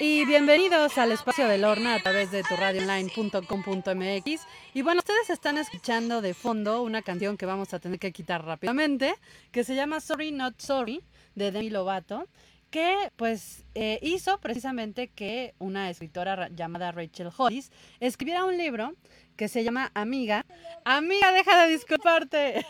[0.00, 4.46] Y bienvenidos al espacio de Lorna a través de tu radioonline.com.mx.
[4.74, 8.44] Y bueno, ustedes están escuchando de fondo una canción que vamos a tener que quitar
[8.44, 9.14] rápidamente,
[9.52, 11.00] que se llama Sorry Not Sorry,
[11.36, 12.26] de Demi Lovato,
[12.70, 18.94] que pues eh, hizo precisamente que una escritora llamada Rachel Hollis escribiera un libro
[19.36, 20.44] que se llama Amiga.
[20.84, 22.66] Amiga, deja de disculparte.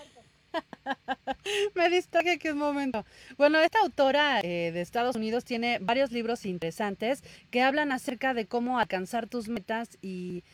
[1.74, 3.04] Me distraje aquí un momento.
[3.36, 8.46] Bueno, esta autora eh, de Estados Unidos tiene varios libros interesantes que hablan acerca de
[8.46, 10.44] cómo alcanzar tus metas y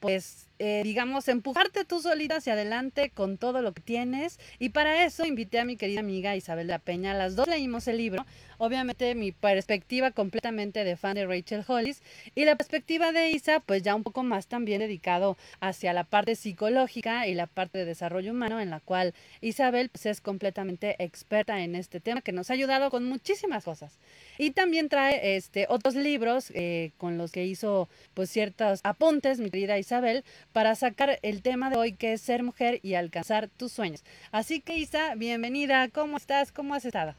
[0.00, 4.40] pues eh, digamos, empujarte tú solita hacia adelante con todo lo que tienes.
[4.58, 7.14] Y para eso invité a mi querida amiga Isabel La Peña.
[7.14, 8.26] Las dos leímos el libro.
[8.58, 12.02] Obviamente mi perspectiva completamente de fan de Rachel Hollis.
[12.34, 16.34] Y la perspectiva de Isa, pues ya un poco más también dedicado hacia la parte
[16.34, 21.60] psicológica y la parte de desarrollo humano, en la cual Isabel pues, es completamente experta
[21.62, 23.98] en este tema, que nos ha ayudado con muchísimas cosas.
[24.38, 29.50] Y también trae este, otros libros eh, con los que hizo pues ciertos apuntes, mi
[29.50, 33.72] querida Isabel, para sacar el tema de hoy que es ser mujer y alcanzar tus
[33.72, 34.02] sueños.
[34.32, 36.52] Así que Isa, bienvenida, ¿cómo estás?
[36.52, 37.14] ¿Cómo has estado?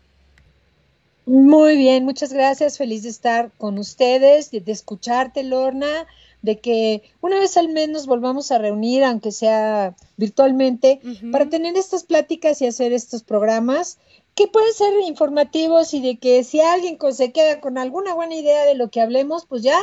[1.26, 6.08] Muy bien, muchas gracias, feliz de estar con ustedes, de, escucharte, Lorna,
[6.42, 11.00] de que una vez al mes nos volvamos a reunir, aunque sea virtualmente,
[11.32, 14.00] para tener estas pláticas y hacer estos programas
[14.34, 18.66] que pueden ser informativos y de que si alguien se queda con alguna buena idea
[18.66, 19.78] de lo que hablemos, pues ya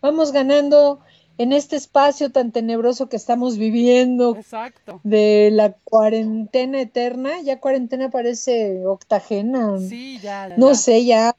[0.00, 1.00] vamos ganando
[1.38, 5.00] en este espacio tan tenebroso que estamos viviendo Exacto.
[5.02, 11.36] de la cuarentena eterna, ya cuarentena parece octagena, sí, ya, no sé, ya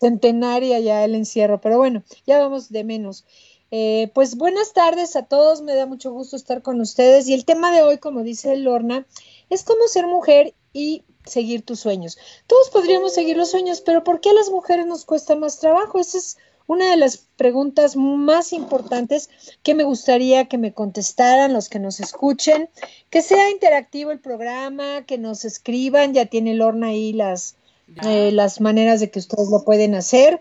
[0.00, 3.24] centenaria ya el encierro, pero bueno, ya vamos de menos.
[3.72, 7.44] Eh, pues buenas tardes a todos, me da mucho gusto estar con ustedes y el
[7.44, 9.06] tema de hoy, como dice Lorna,
[9.50, 12.16] es cómo ser mujer y seguir tus sueños.
[12.46, 15.98] Todos podríamos seguir los sueños, pero ¿por qué a las mujeres nos cuesta más trabajo?
[15.98, 19.30] Esa es una de las preguntas más importantes
[19.62, 22.68] que me gustaría que me contestaran los que nos escuchen,
[23.10, 27.56] que sea interactivo el programa, que nos escriban, ya tiene Lorna ahí las,
[28.04, 30.40] eh, las maneras de que ustedes lo pueden hacer.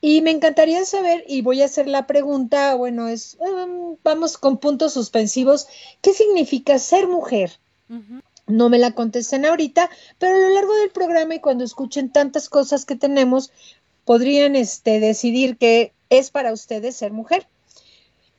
[0.00, 4.56] Y me encantaría saber, y voy a hacer la pregunta, bueno, es, um, vamos con
[4.56, 5.68] puntos suspensivos,
[6.00, 7.58] ¿qué significa ser mujer?
[8.46, 12.48] No me la contesten ahorita, pero a lo largo del programa y cuando escuchen tantas
[12.48, 13.52] cosas que tenemos,
[14.10, 17.46] podrían este, decidir que es para ustedes ser mujer.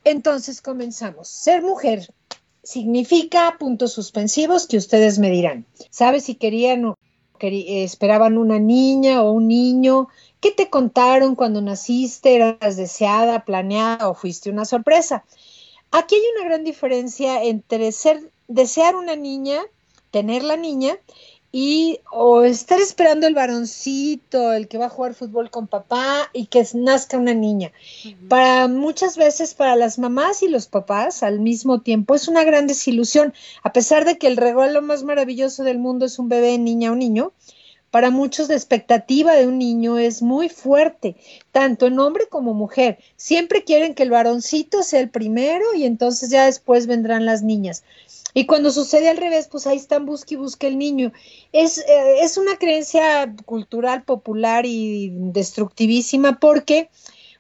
[0.03, 1.29] Entonces comenzamos.
[1.29, 2.13] Ser mujer
[2.61, 5.65] significa puntos suspensivos que ustedes me dirán.
[5.89, 6.97] ¿Sabes si querían o
[7.39, 10.09] esperaban una niña o un niño?
[10.41, 12.35] ¿Qué te contaron cuando naciste?
[12.35, 15.23] ¿Eras deseada, planeada o fuiste una sorpresa?
[15.91, 19.61] Aquí hay una gran diferencia entre ser desear una niña,
[20.11, 20.97] tener la niña
[21.51, 26.45] y o estar esperando el varoncito, el que va a jugar fútbol con papá y
[26.45, 27.71] que nazca una niña.
[28.29, 32.67] Para muchas veces para las mamás y los papás al mismo tiempo es una gran
[32.67, 36.91] desilusión, a pesar de que el regalo más maravilloso del mundo es un bebé, niña
[36.91, 37.33] o niño.
[37.89, 41.17] Para muchos la expectativa de un niño es muy fuerte,
[41.51, 42.99] tanto en hombre como mujer.
[43.17, 47.83] Siempre quieren que el varoncito sea el primero y entonces ya después vendrán las niñas.
[48.33, 51.11] Y cuando sucede al revés, pues ahí están busque y busque el niño.
[51.51, 56.89] Es, eh, es una creencia cultural, popular y destructivísima porque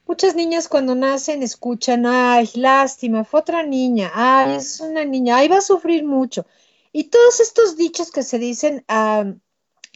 [0.05, 5.47] muchas niñas cuando nacen escuchan, ay, lástima, fue otra niña, ay, es una niña, ay,
[5.47, 6.45] va a sufrir mucho.
[6.91, 8.83] Y todos estos dichos que se dicen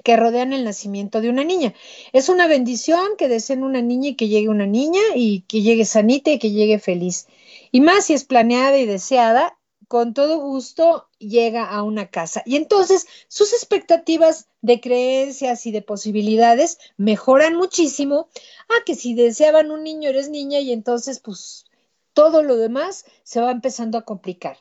[0.04, 1.74] que rodean el nacimiento de una niña.
[2.14, 5.84] Es una bendición que deseen una niña y que llegue una niña y que llegue
[5.84, 7.28] sanita y que llegue feliz.
[7.72, 9.58] Y más si es planeada y deseada,
[9.88, 12.42] con todo gusto llega a una casa.
[12.46, 18.30] Y entonces sus expectativas de creencias y de posibilidades mejoran muchísimo
[18.70, 21.66] a que si deseaban un niño eres niña y entonces pues
[22.14, 24.58] todo lo demás se va empezando a complicar.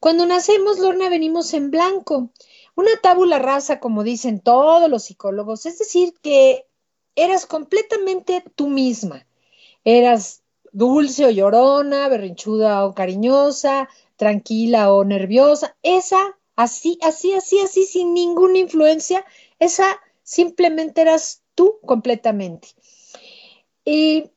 [0.00, 2.30] Cuando nacemos, Lorna, venimos en blanco,
[2.74, 6.66] una tábula rasa, como dicen todos los psicólogos, es decir, que
[7.14, 9.26] eras completamente tú misma.
[9.84, 10.42] Eras
[10.72, 13.88] dulce o llorona, berrinchuda o cariñosa,
[14.20, 19.24] tranquila o nerviosa, esa así, así, así, así, sin ninguna influencia,
[19.58, 22.68] esa simplemente eras tú completamente.
[23.82, 24.30] Y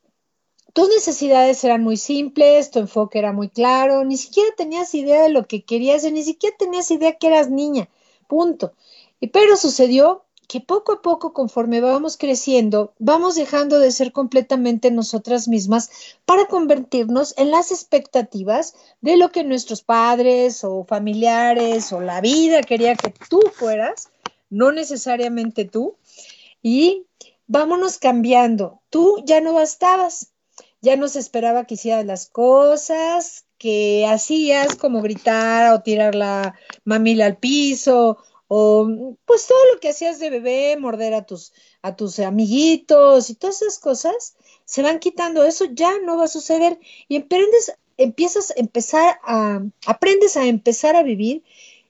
[0.72, 5.30] tus necesidades eran muy simples, tu enfoque era muy claro, ni siquiera tenías idea de
[5.30, 7.90] lo que querías, ni siquiera tenías idea que eras niña,
[8.30, 8.72] punto.
[9.20, 10.23] Y pero sucedió
[10.54, 15.90] que poco a poco, conforme vamos creciendo, vamos dejando de ser completamente nosotras mismas
[16.26, 22.62] para convertirnos en las expectativas de lo que nuestros padres o familiares o la vida
[22.62, 24.10] quería que tú fueras,
[24.52, 25.96] no necesariamente tú.
[26.62, 27.08] Y
[27.48, 28.80] vámonos cambiando.
[28.92, 30.34] Tú ya no bastabas,
[30.82, 36.54] ya no se esperaba que hicieras las cosas que hacías, como gritar o tirar la
[36.84, 38.20] mamila al piso,
[38.56, 43.36] o pues todo lo que hacías de bebé, morder a tus, a tus amiguitos y
[43.36, 45.44] todas esas cosas, se van quitando.
[45.44, 50.96] Eso ya no va a suceder y aprendes, empiezas a empezar a, aprendes a empezar
[50.96, 51.44] a vivir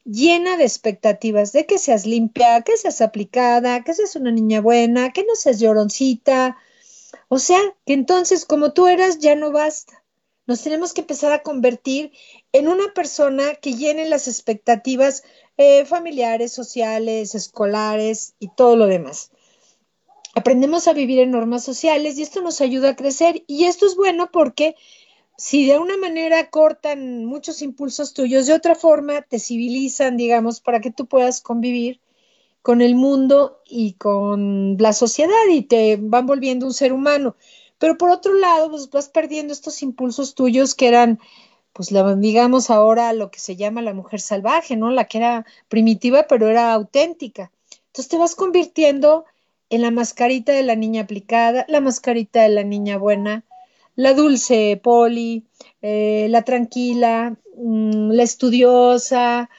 [0.05, 5.11] llena de expectativas de que seas limpia, que seas aplicada, que seas una niña buena,
[5.11, 6.55] que no seas lloroncita.
[7.27, 10.01] O sea, que entonces como tú eras ya no basta.
[10.45, 12.13] Nos tenemos que empezar a convertir
[12.53, 15.23] en una persona que llene las expectativas
[15.57, 19.31] eh, familiares, sociales, escolares y todo lo demás.
[20.35, 23.95] Aprendemos a vivir en normas sociales y esto nos ayuda a crecer y esto es
[23.95, 24.75] bueno porque
[25.37, 30.79] si de una manera cortan muchos impulsos tuyos, de otra forma te civilizan, digamos, para
[30.79, 31.99] que tú puedas convivir
[32.61, 37.35] con el mundo y con la sociedad y te van volviendo un ser humano.
[37.77, 41.19] Pero por otro lado, pues vas perdiendo estos impulsos tuyos que eran,
[41.73, 44.91] pues digamos ahora lo que se llama la mujer salvaje, ¿no?
[44.91, 47.51] La que era primitiva, pero era auténtica.
[47.87, 49.25] Entonces te vas convirtiendo
[49.69, 53.43] en la mascarita de la niña aplicada, la mascarita de la niña buena,
[53.95, 55.45] la dulce poli,
[55.81, 59.49] eh, la tranquila, mm, la estudiosa,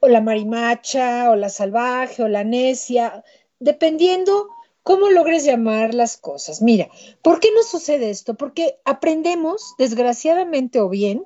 [0.00, 3.24] o la marimacha, o la salvaje, o la necia,
[3.60, 4.48] dependiendo
[4.82, 6.60] cómo logres llamar las cosas.
[6.60, 6.88] Mira,
[7.22, 8.34] ¿por qué nos sucede esto?
[8.34, 11.24] Porque aprendemos, desgraciadamente o bien,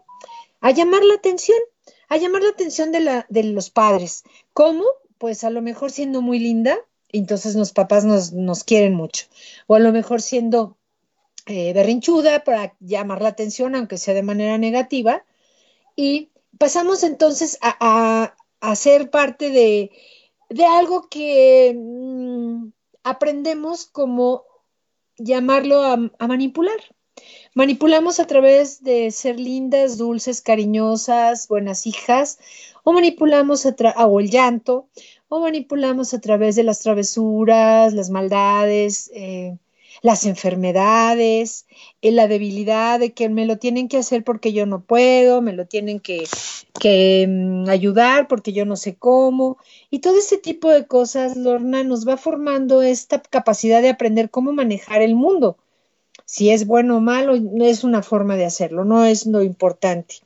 [0.60, 1.58] a llamar la atención,
[2.08, 4.24] a llamar la atención de, la, de los padres.
[4.52, 4.84] ¿Cómo?
[5.18, 9.26] Pues a lo mejor siendo muy linda, entonces los papás nos, nos quieren mucho.
[9.66, 10.76] O a lo mejor siendo
[11.46, 15.24] eh, berrinchuda para llamar la atención, aunque sea de manera negativa,
[15.94, 19.92] y pasamos entonces a, a, ser parte de,
[20.50, 22.68] de algo que mm,
[23.04, 24.44] aprendemos como
[25.18, 26.78] llamarlo a, a, manipular.
[27.54, 32.38] Manipulamos a través de ser lindas, dulces, cariñosas, buenas hijas,
[32.84, 34.88] o manipulamos a o el llanto,
[35.28, 39.56] o manipulamos a través de las travesuras, las maldades, eh,
[40.02, 41.66] las enfermedades,
[42.02, 45.52] en la debilidad de que me lo tienen que hacer porque yo no puedo, me
[45.54, 46.24] lo tienen que,
[46.78, 49.56] que mm, ayudar porque yo no sé cómo.
[49.90, 54.52] Y todo ese tipo de cosas, Lorna, nos va formando esta capacidad de aprender cómo
[54.52, 55.56] manejar el mundo.
[56.26, 60.16] Si es bueno o malo, no es una forma de hacerlo, no es lo importante.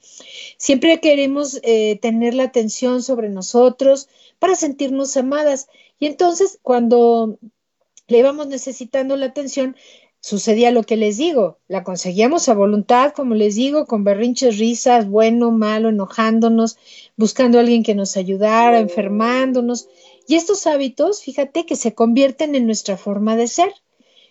[0.56, 4.08] Siempre queremos eh, tener la atención sobre nosotros
[4.38, 5.68] para sentirnos amadas.
[5.98, 7.38] Y entonces, cuando
[8.08, 9.76] le íbamos necesitando la atención,
[10.20, 15.06] sucedía lo que les digo, la conseguíamos a voluntad, como les digo, con berrinches, risas,
[15.06, 16.78] bueno, malo, enojándonos,
[17.18, 19.88] buscando a alguien que nos ayudara, enfermándonos.
[20.26, 23.72] Y estos hábitos, fíjate que se convierten en nuestra forma de ser.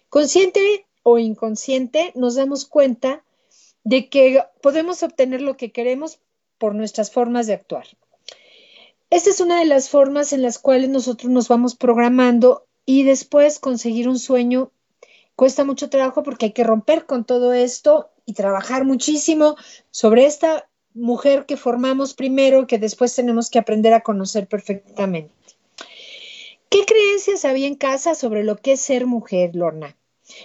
[0.10, 3.24] Consciente o inconsciente, nos damos cuenta
[3.84, 6.20] de que podemos obtener lo que queremos
[6.58, 7.88] por nuestras formas de actuar.
[9.10, 13.60] Esta es una de las formas en las cuales nosotros nos vamos programando y después
[13.60, 14.72] conseguir un sueño
[15.36, 19.56] cuesta mucho trabajo porque hay que romper con todo esto y trabajar muchísimo
[19.90, 25.34] sobre esta mujer que formamos primero, que después tenemos que aprender a conocer perfectamente.
[26.70, 29.96] ¿Qué creencias había en casa sobre lo que es ser mujer, Lorna?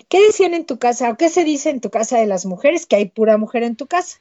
[0.09, 2.87] ¿Qué decían en tu casa o qué se dice en tu casa de las mujeres?
[2.87, 4.19] Que hay pura mujer en tu casa.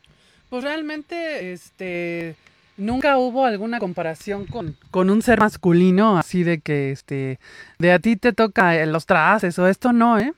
[0.50, 2.36] Pues realmente, este,
[2.75, 7.39] Nunca hubo alguna comparación con, con un ser masculino, así de que, este,
[7.77, 10.34] de a ti te toca eh, los trastes o esto no, ¿eh?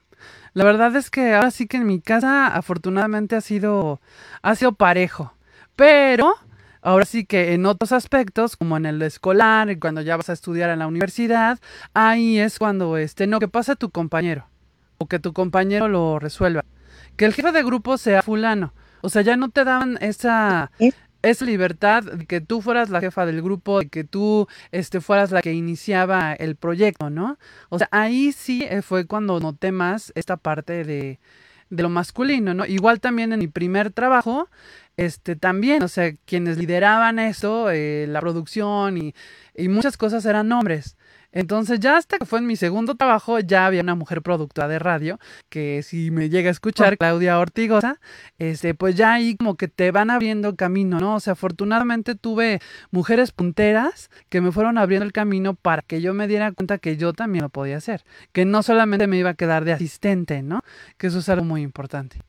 [0.53, 4.01] La verdad es que ahora sí que en mi casa afortunadamente ha sido,
[4.41, 5.34] ha sido parejo,
[5.77, 6.34] pero
[6.82, 10.70] ahora sí que en otros aspectos, como en el escolar, cuando ya vas a estudiar
[10.70, 11.60] en la universidad,
[11.94, 14.46] ahí es cuando, este, no, que pasa tu compañero,
[14.98, 16.66] o que tu compañero lo resuelva.
[17.16, 18.74] Que el jefe de grupo sea fulano.
[19.02, 20.72] O sea, ya no te dan esa,
[21.25, 25.32] es libertad de que tú fueras la jefa del grupo, de que tú este, fueras
[25.32, 27.40] la que iniciaba el proyecto, ¿no?
[27.70, 31.20] O sea, ahí sí eh, fue cuando noté más esta parte de,
[31.72, 32.66] de lo masculino, ¿no?
[32.66, 34.50] Igual también en mi primer trabajo,
[34.98, 39.16] este, también, o sea, quienes lideraban eso, eh, la producción y,
[39.56, 40.96] y muchas cosas eran hombres.
[41.36, 44.80] Entonces ya hasta que fue en mi segundo trabajo ya había una mujer productora de
[44.80, 46.98] radio que si me llega a escuchar.
[46.98, 48.00] Claudia Ortigosa,
[48.39, 51.15] este, pues ya ahí como que te van abriendo camino, ¿no?
[51.15, 56.13] O sea, afortunadamente tuve mujeres punteras que me fueron abriendo el camino para que yo
[56.13, 59.34] me diera cuenta que yo también lo podía hacer, que no solamente me iba a
[59.36, 60.62] quedar de asistente, ¿no?
[60.98, 62.22] Que eso es algo muy importante.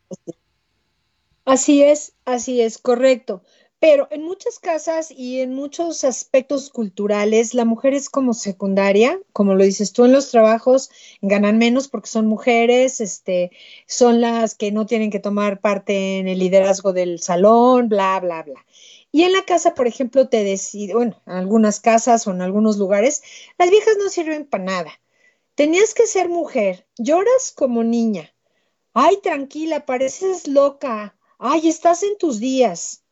[1.46, 3.42] Así es, así es, correcto.
[3.88, 9.54] Pero en muchas casas y en muchos aspectos culturales, la mujer es como secundaria, como
[9.54, 10.90] lo dices tú en los trabajos,
[11.22, 13.52] ganan menos porque son mujeres, este,
[13.86, 18.42] son las que no tienen que tomar parte en el liderazgo del salón, bla, bla,
[18.42, 18.66] bla.
[19.12, 22.78] Y en la casa, por ejemplo, te decide, bueno, en algunas casas o en algunos
[22.78, 23.22] lugares,
[23.56, 25.00] las viejas no sirven para nada.
[25.54, 28.34] Tenías que ser mujer, lloras como niña.
[28.94, 31.16] Ay, tranquila, pareces loca.
[31.38, 33.04] Ay, estás en tus días.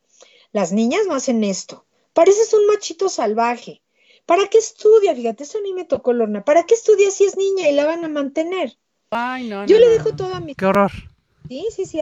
[0.55, 1.85] Las niñas no hacen esto.
[2.13, 3.83] Pareces un machito salvaje.
[4.25, 5.13] ¿Para qué estudia?
[5.13, 6.45] Fíjate, eso a mí me tocó, Lorna.
[6.45, 8.79] ¿Para qué estudia si es niña y la van a mantener?
[9.11, 10.17] Ay, no, Yo no, le dejo no.
[10.17, 10.93] todo a mis Qué horror.
[11.49, 12.01] Sí, sí, sí,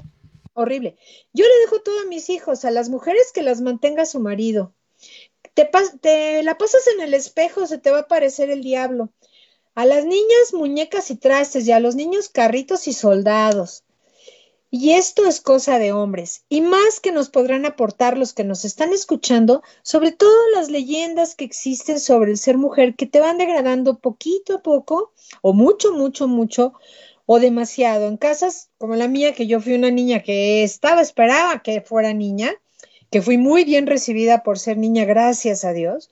[0.53, 0.99] horrible.
[1.33, 4.75] Yo le dejo todo a mis hijos, a las mujeres que las mantenga su marido.
[5.55, 9.09] Te, pas- te la pasas en el espejo, se te va a aparecer el diablo.
[9.75, 13.82] A las niñas muñecas y trastes y a los niños carritos y soldados.
[14.75, 18.64] Y esto es cosa de hombres, y más que nos podrán aportar los que nos
[18.64, 23.37] están escuchando, sobre todo las leyendas que existen sobre el ser mujer que te van
[23.37, 25.12] degradando poquito a poco,
[25.43, 26.73] o mucho, mucho, mucho,
[27.26, 28.09] o demasiado.
[28.09, 32.14] En casas como la mía, que yo fui una niña que estaba, esperaba que fuera
[32.14, 32.55] niña,
[33.11, 36.09] que fui muy bien recibida por ser niña, gracias a Dios,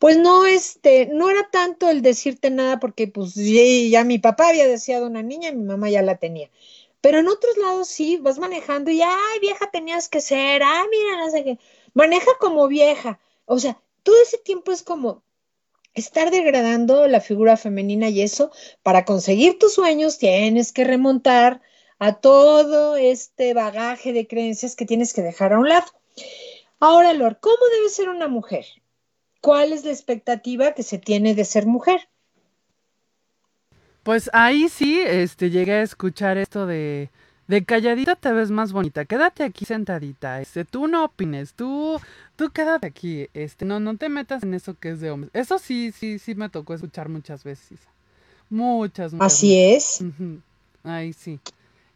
[0.00, 4.48] pues no, este, no era tanto el decirte nada porque pues ya, ya mi papá
[4.48, 6.50] había deseado una niña y mi mamá ya la tenía.
[7.00, 11.16] Pero en otros lados sí, vas manejando y, ay, vieja tenías que ser, ay, mira,
[11.24, 11.58] no sé qué.
[11.94, 13.18] Maneja como vieja.
[13.46, 15.22] O sea, todo ese tiempo es como
[15.94, 18.50] estar degradando la figura femenina y eso,
[18.82, 21.60] para conseguir tus sueños tienes que remontar
[21.98, 25.86] a todo este bagaje de creencias que tienes que dejar a un lado.
[26.78, 28.64] Ahora, Lord, ¿cómo debe ser una mujer?
[29.40, 32.08] ¿Cuál es la expectativa que se tiene de ser mujer?
[34.10, 37.10] Pues ahí sí, este, llegué a escuchar esto de,
[37.46, 42.00] de calladita te ves más bonita, quédate aquí sentadita, este, tú no opines, tú,
[42.34, 45.30] tú quédate aquí, este, no, no te metas en eso que es de hombres.
[45.32, 47.78] Eso sí, sí, sí me tocó escuchar muchas veces.
[48.48, 49.32] Muchas, muchas.
[49.32, 50.02] Así es.
[50.82, 51.38] Ahí sí.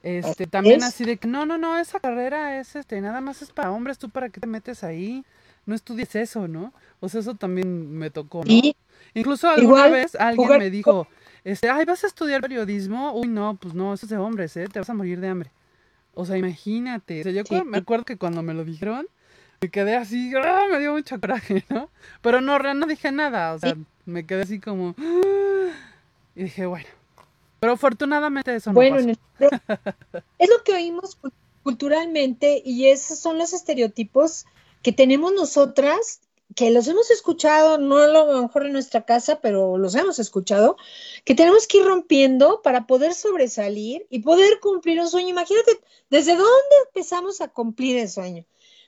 [0.04, 0.84] Este, también es.
[0.84, 3.98] así de que no, no, no, esa carrera es este, nada más es para hombres,
[3.98, 5.24] tú para qué te metes ahí,
[5.66, 6.72] no estudies eso, ¿no?
[7.00, 8.52] O sea, eso también me tocó, ¿no?
[8.52, 8.76] Y
[9.14, 11.08] Incluso alguna igual, vez alguien jugar me dijo,
[11.44, 13.12] este, ay, ¿vas a estudiar periodismo?
[13.14, 14.66] Uy, no, pues no, eso es de hombres, ¿eh?
[14.66, 15.50] Te vas a morir de hambre.
[16.14, 17.20] O sea, imagínate.
[17.20, 17.62] O sea, yo Sí.
[17.64, 19.06] me acuerdo que cuando me lo dijeron,
[19.60, 20.64] me quedé así, ¡ah!
[20.70, 21.90] me dio mucho coraje, ¿no?
[22.22, 25.70] Pero no, no dije nada, o sea, me quedé así como, ¡ah!
[26.34, 26.86] y dije, bueno.
[27.60, 29.08] Pero afortunadamente eso no Bueno, pasó.
[29.08, 29.52] en el-
[30.38, 31.32] es lo que oímos cul-
[31.62, 34.44] culturalmente y esos son los estereotipos
[34.82, 36.20] que tenemos nosotras,
[36.54, 40.76] que los hemos escuchado, no a lo mejor en nuestra casa, pero los hemos escuchado,
[41.24, 45.30] que tenemos que ir rompiendo para poder sobresalir y poder cumplir un sueño.
[45.30, 45.80] Imagínate,
[46.10, 48.44] ¿desde dónde empezamos a cumplir el sueño?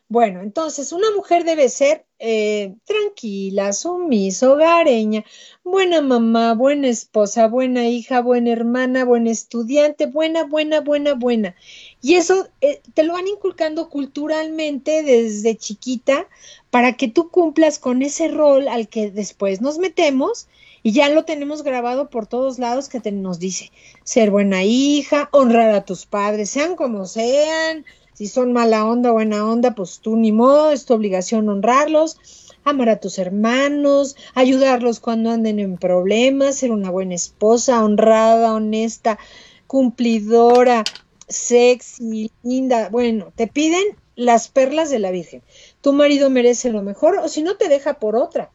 [0.09, 5.25] Bueno, entonces una mujer debe ser eh, tranquila, sumisa, hogareña,
[5.65, 11.57] buena mamá, buena esposa, buena hija, buena hermana, buena estudiante, buena, buena, buena, buena.
[12.01, 16.29] Y eso eh, te lo van inculcando culturalmente desde chiquita
[16.71, 20.47] para que tú cumplas con ese rol al que después nos metemos
[20.85, 23.73] y ya lo tenemos grabado por todos lados que te, nos dice
[24.05, 27.85] ser buena hija, honrar a tus padres, sean como sean,
[28.16, 32.16] si son mala onda o buena onda, pues tú ni modo, es tu obligación honrarlos,
[32.64, 39.18] amar a tus hermanos, ayudarlos cuando anden en problemas, ser una buena esposa, honrada, honesta,
[39.66, 40.82] cumplidora,
[41.28, 42.88] sexy, linda.
[42.88, 45.42] Bueno, te piden las perlas de la Virgen.
[45.82, 48.50] Tu marido merece lo mejor o si no te deja por otra.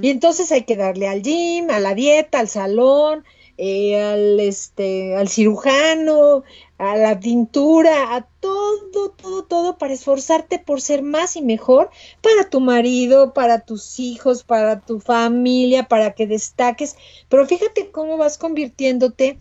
[0.00, 3.24] Y entonces hay que darle al gym, a la dieta, al salón,
[3.58, 6.42] eh, al, este, al cirujano,
[6.78, 11.90] a la pintura, a todo, todo, todo para esforzarte por ser más y mejor
[12.22, 16.96] para tu marido, para tus hijos, para tu familia, para que destaques.
[17.28, 19.38] Pero fíjate cómo vas convirtiéndote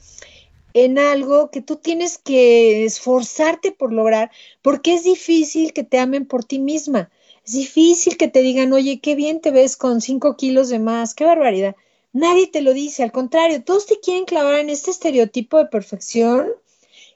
[0.74, 6.26] en algo que tú tienes que esforzarte por lograr, porque es difícil que te amen
[6.26, 7.10] por ti misma.
[7.46, 11.16] Es difícil que te digan, oye, qué bien te ves con cinco kilos de más,
[11.16, 11.76] qué barbaridad.
[12.14, 16.52] Nadie te lo dice, al contrario, todos te quieren clavar en este estereotipo de perfección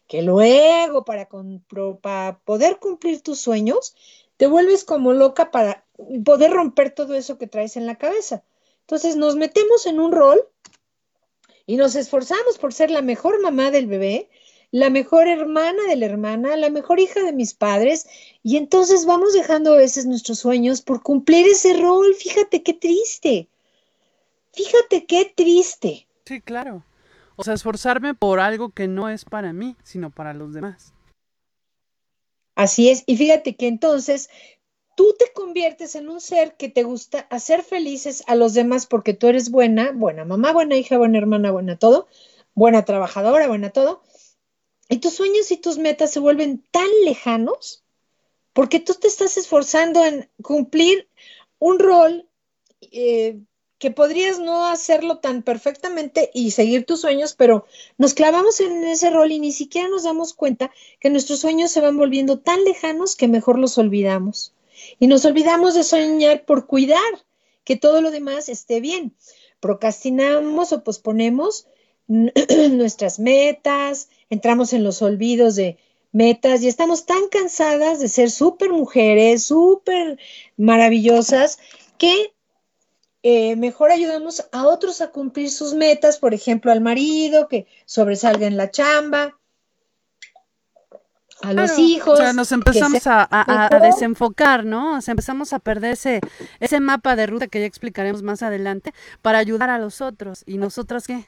[0.07, 1.27] que luego para,
[2.01, 3.95] para poder cumplir tus sueños,
[4.37, 5.85] te vuelves como loca para
[6.23, 8.43] poder romper todo eso que traes en la cabeza.
[8.81, 10.47] Entonces nos metemos en un rol
[11.65, 14.29] y nos esforzamos por ser la mejor mamá del bebé,
[14.71, 18.07] la mejor hermana de la hermana, la mejor hija de mis padres,
[18.43, 22.13] y entonces vamos dejando a veces nuestros sueños por cumplir ese rol.
[22.13, 23.49] Fíjate qué triste.
[24.55, 26.07] Fíjate qué triste.
[26.25, 26.83] Sí, claro.
[27.35, 30.93] O sea, esforzarme por algo que no es para mí, sino para los demás.
[32.55, 33.03] Así es.
[33.05, 34.29] Y fíjate que entonces
[34.95, 39.13] tú te conviertes en un ser que te gusta hacer felices a los demás porque
[39.13, 42.07] tú eres buena, buena mamá, buena hija, buena hermana, buena todo,
[42.53, 44.01] buena trabajadora, buena todo,
[44.87, 47.83] y tus sueños y tus metas se vuelven tan lejanos
[48.53, 51.09] porque tú te estás esforzando en cumplir
[51.59, 52.29] un rol
[52.79, 53.39] eh,
[53.85, 57.67] que podrías no hacerlo tan perfectamente y seguir tus sueños, pero
[57.99, 61.81] nos clavamos en ese rol y ni siquiera nos damos cuenta que nuestros sueños se
[61.81, 64.55] van volviendo tan lejanos que mejor los olvidamos.
[64.97, 66.99] Y nos olvidamos de soñar por cuidar
[67.63, 69.13] que todo lo demás esté bien.
[69.59, 71.67] Procrastinamos o posponemos
[72.07, 75.77] nuestras metas, entramos en los olvidos de
[76.11, 80.17] metas y estamos tan cansadas de ser súper mujeres, súper
[80.57, 81.59] maravillosas,
[81.99, 82.33] que
[83.27, 88.45] eh, mejor ayudamos a otros a cumplir sus metas, por ejemplo, al marido que sobresalga
[88.45, 89.39] en la chamba,
[91.41, 92.19] a los hijos.
[92.19, 93.27] O sea, nos empezamos a,
[93.81, 94.99] desenfocar, ¿no?
[94.99, 96.21] O sea, empezamos a perder ese,
[96.59, 100.43] ese mapa de ruta que ya explicaremos más adelante para ayudar a los otros.
[100.45, 101.25] ¿Y nosotras qué?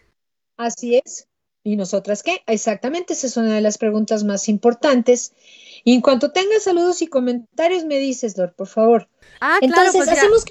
[0.56, 1.28] Así es.
[1.64, 2.44] ¿Y nosotras qué?
[2.46, 5.34] Exactamente, esa es una de las preguntas más importantes.
[5.84, 9.10] Y en cuanto tengas saludos y comentarios, me dices, Dor, por favor.
[9.42, 10.46] Ah, claro, Entonces, pues hacemos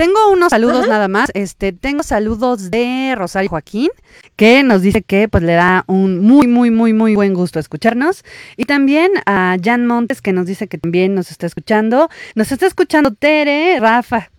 [0.00, 1.30] tengo unos saludos nada más.
[1.34, 3.90] Este, tengo saludos de Rosario Joaquín,
[4.34, 8.24] que nos dice que pues le da un muy, muy, muy, muy buen gusto escucharnos.
[8.56, 12.08] Y también a Jan Montes, que nos dice que también nos está escuchando.
[12.34, 14.30] Nos está escuchando Tere, Rafa,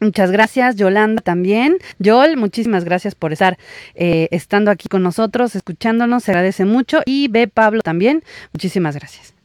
[0.00, 1.78] Muchas gracias, Yolanda también.
[1.98, 3.58] Yol, muchísimas gracias por estar
[3.96, 7.00] eh, estando aquí con nosotros, escuchándonos, se agradece mucho.
[7.04, 7.48] Y B.
[7.48, 8.22] Pablo también,
[8.52, 9.37] muchísimas gracias.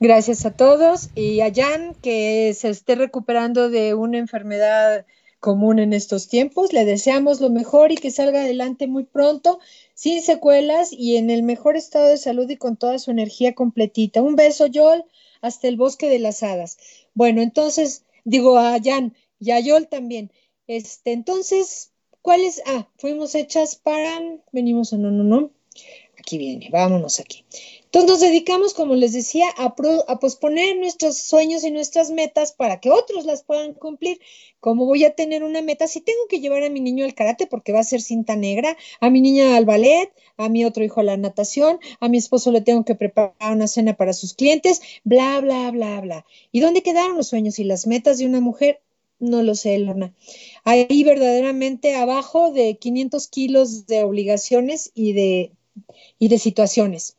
[0.00, 5.04] Gracias a todos y a Jan, que se esté recuperando de una enfermedad
[5.40, 6.72] común en estos tiempos.
[6.72, 9.58] Le deseamos lo mejor y que salga adelante muy pronto,
[9.94, 14.22] sin secuelas y en el mejor estado de salud y con toda su energía completita.
[14.22, 15.04] Un beso, Yol,
[15.40, 16.78] hasta el bosque de las hadas.
[17.14, 20.30] Bueno, entonces, digo a Jan y a Yol también.
[20.68, 21.90] Este, entonces,
[22.22, 22.62] ¿cuáles?
[22.66, 24.20] Ah, fuimos hechas para,
[24.52, 25.50] venimos o no, no, no.
[26.28, 27.42] Aquí viene, vámonos aquí.
[27.84, 32.90] Entonces nos dedicamos, como les decía, a, posponer nuestros sueños y nuestras metas para que
[32.90, 34.20] otros las puedan cumplir.
[34.60, 35.88] ¿Cómo voy a tener una meta?
[35.88, 38.76] Si tengo que llevar a mi niño al karate porque va a ser cinta negra,
[39.00, 42.52] a mi niña al ballet, a mi otro hijo a la natación, a mi esposo
[42.52, 46.26] le tengo que preparar una cena para sus clientes, bla, bla, bla, bla.
[46.52, 48.82] ¿Y dónde quedaron los sueños y las metas de una mujer?
[49.18, 50.14] No lo sé, Lorna.
[50.62, 55.52] Ahí verdaderamente abajo de 500 kilos de obligaciones y de,
[56.18, 57.16] y de situaciones.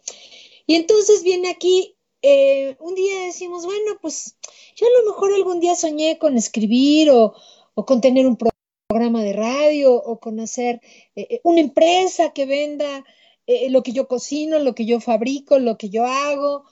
[0.65, 4.35] Y entonces viene aquí, eh, un día decimos, bueno, pues
[4.75, 7.33] yo a lo mejor algún día soñé con escribir o,
[7.73, 10.81] con tener un programa de radio o con hacer
[11.15, 13.05] eh, eh, una empresa que venda
[13.69, 16.65] lo que yo cocino, lo que yo fabrico, lo que yo hago.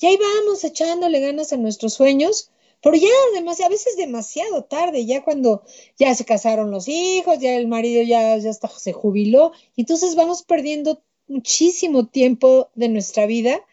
[0.00, 2.50] Y ahí vamos echándole ganas a nuestros sueños,
[2.82, 5.62] pero ya además, a veces demasiado tarde, ya cuando
[5.96, 10.42] ya se casaron los hijos, ya el marido ya, ya se jubiló, y entonces vamos
[10.42, 13.64] perdiendo muchísimo tiempo de nuestra vida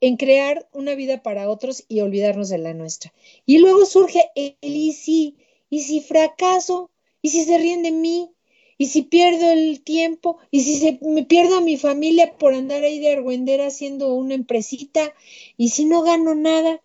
[0.00, 3.12] en crear una vida para otros y olvidarnos de la nuestra.
[3.44, 5.36] Y luego surge el y si,
[5.70, 6.90] y si fracaso,
[7.22, 8.30] y si se ríen de mí,
[8.78, 12.84] y si pierdo el tiempo, y si se, me pierdo a mi familia por andar
[12.84, 15.14] ahí de argüendera haciendo una empresita,
[15.56, 16.82] y si no gano nada.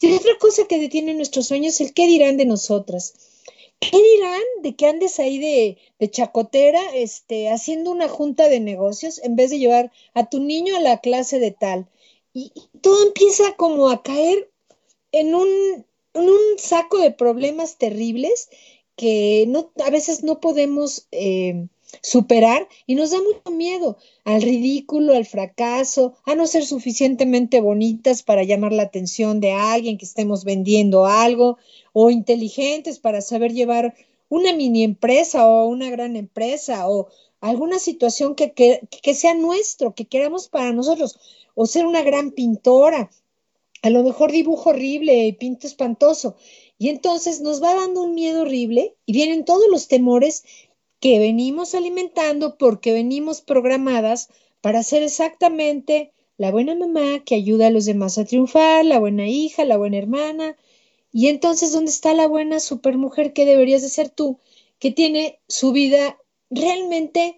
[0.00, 3.33] Y otra cosa que detiene nuestros sueños es el qué dirán de nosotras.
[3.90, 9.36] ¿Qué dirán de que andes ahí de, chacotera, este, haciendo una junta de negocios en
[9.36, 11.88] vez de llevar a tu niño a la clase de tal?
[12.32, 14.50] Y, todo empieza como a caer
[15.12, 18.48] en un, un saco de problemas terribles
[18.96, 21.68] que no, a veces no podemos eh,
[22.02, 28.22] superar y nos da mucho miedo al ridículo, al fracaso, a no ser suficientemente bonitas
[28.22, 31.58] para llamar la atención de alguien que estemos vendiendo algo
[31.92, 33.94] o inteligentes para saber llevar
[34.28, 37.08] una mini empresa o una gran empresa o
[37.40, 41.18] alguna situación que, que, sea nuestro, que queramos para nosotros,
[41.54, 43.10] o ser una gran pintora,
[43.82, 46.36] a lo mejor dibujo horrible y pinto espantoso.
[46.78, 50.44] Y entonces nos va dando un miedo horrible y vienen todos los temores
[51.04, 54.30] que venimos alimentando porque venimos programadas
[54.62, 59.28] para ser exactamente la buena mamá que ayuda a los demás a triunfar, la buena
[59.28, 60.56] hija, la buena hermana,
[61.12, 64.38] y entonces, ¿dónde está la buena supermujer que deberías de ser tú,
[64.78, 67.36] que tiene su vida realmente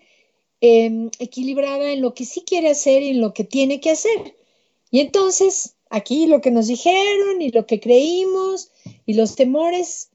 [0.60, 4.36] em, equilibrada en lo que sí quiere hacer y en lo que tiene que hacer?
[4.92, 8.70] Y entonces, aquí lo que nos dijeron y lo que creímos
[9.06, 10.10] y los temores,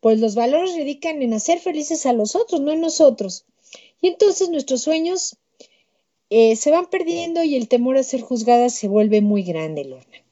[0.00, 3.44] pues los valores radican en hacer felices a los otros, no en nosotros.
[4.00, 5.36] Y entonces nuestros sueños
[6.30, 10.24] eh, se van perdiendo y el temor a ser juzgada se vuelve muy grande, Lorna.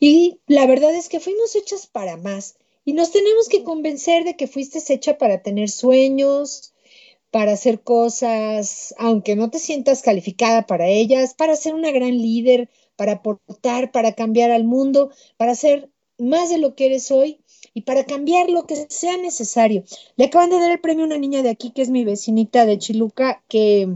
[0.00, 2.56] Y la verdad es que fuimos hechas para más.
[2.84, 6.72] Y nos tenemos que convencer de que fuiste hecha para tener sueños,
[7.30, 12.68] para hacer cosas, aunque no te sientas calificada para ellas, para ser una gran líder,
[12.96, 17.38] para aportar, para cambiar al mundo, para ser más de lo que eres hoy
[17.74, 19.84] y para cambiar lo que sea necesario.
[20.16, 22.66] Le acaban de dar el premio a una niña de aquí, que es mi vecinita
[22.66, 23.88] de Chiluca, que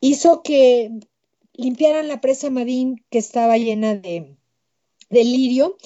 [0.00, 0.90] hizo que
[1.54, 4.34] limpiaran la presa Madín, que estaba llena de,
[5.10, 5.76] de lirio,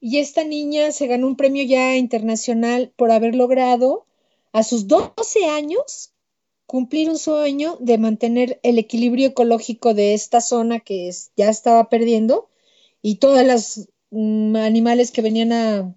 [0.00, 4.06] y esta niña se ganó un premio ya internacional por haber logrado
[4.52, 6.12] a sus 12 años
[6.66, 12.48] cumplir un sueño de mantener el equilibrio ecológico de esta zona que ya estaba perdiendo
[13.02, 15.94] y todas las mm, animales que venían a,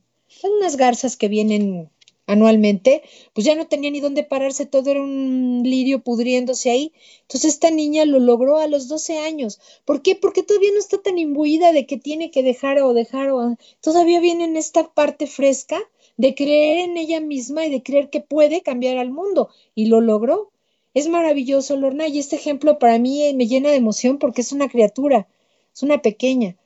[0.47, 1.89] unas garzas que vienen
[2.30, 3.02] anualmente,
[3.34, 6.93] pues ya no tenía ni dónde pararse, todo era un lirio pudriéndose ahí.
[7.21, 9.60] Entonces esta niña lo logró a los 12 años.
[9.84, 10.15] ¿Por qué?
[10.15, 14.19] Porque todavía no está tan imbuida de que tiene que dejar o dejar o todavía
[14.19, 15.80] viene en esta parte fresca
[16.17, 19.99] de creer en ella misma y de creer que puede cambiar al mundo y lo
[19.99, 20.52] logró.
[20.93, 24.69] Es maravilloso, Lorna, y este ejemplo para mí me llena de emoción porque es una
[24.69, 25.28] criatura,
[25.73, 26.58] es una pequeña.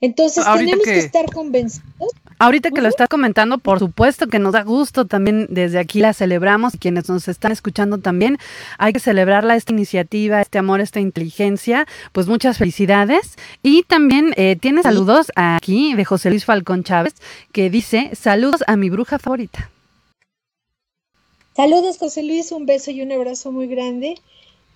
[0.00, 4.64] Entonces tenemos que estar convencidos Ahorita que lo estás comentando, por supuesto que nos da
[4.64, 8.36] gusto también desde aquí la celebramos quienes nos están escuchando también.
[8.78, 11.86] Hay que celebrarla, esta iniciativa, este amor, esta inteligencia.
[12.10, 13.36] Pues muchas felicidades.
[13.62, 17.14] Y también eh, tiene saludos aquí de José Luis Falcón Chávez
[17.52, 19.70] que dice saludos a mi bruja favorita.
[21.54, 24.16] Saludos José Luis, un beso y un abrazo muy grande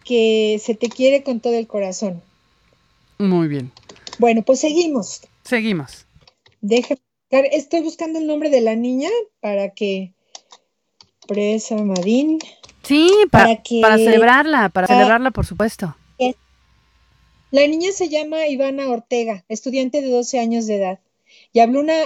[0.04, 2.22] que se te quiere con todo el corazón.
[3.18, 3.72] Muy bien.
[4.20, 5.22] Bueno, pues seguimos.
[5.42, 6.06] Seguimos.
[6.60, 7.00] Déjame
[7.30, 9.10] Estoy buscando el nombre de la niña
[9.40, 10.12] para que.
[11.26, 12.38] Presa Madín.
[12.82, 15.96] Sí, para, para celebrarla, para celebrarla, por supuesto.
[17.50, 20.98] La niña se llama Ivana Ortega, estudiante de 12 años de edad.
[21.52, 22.02] Y abrió una,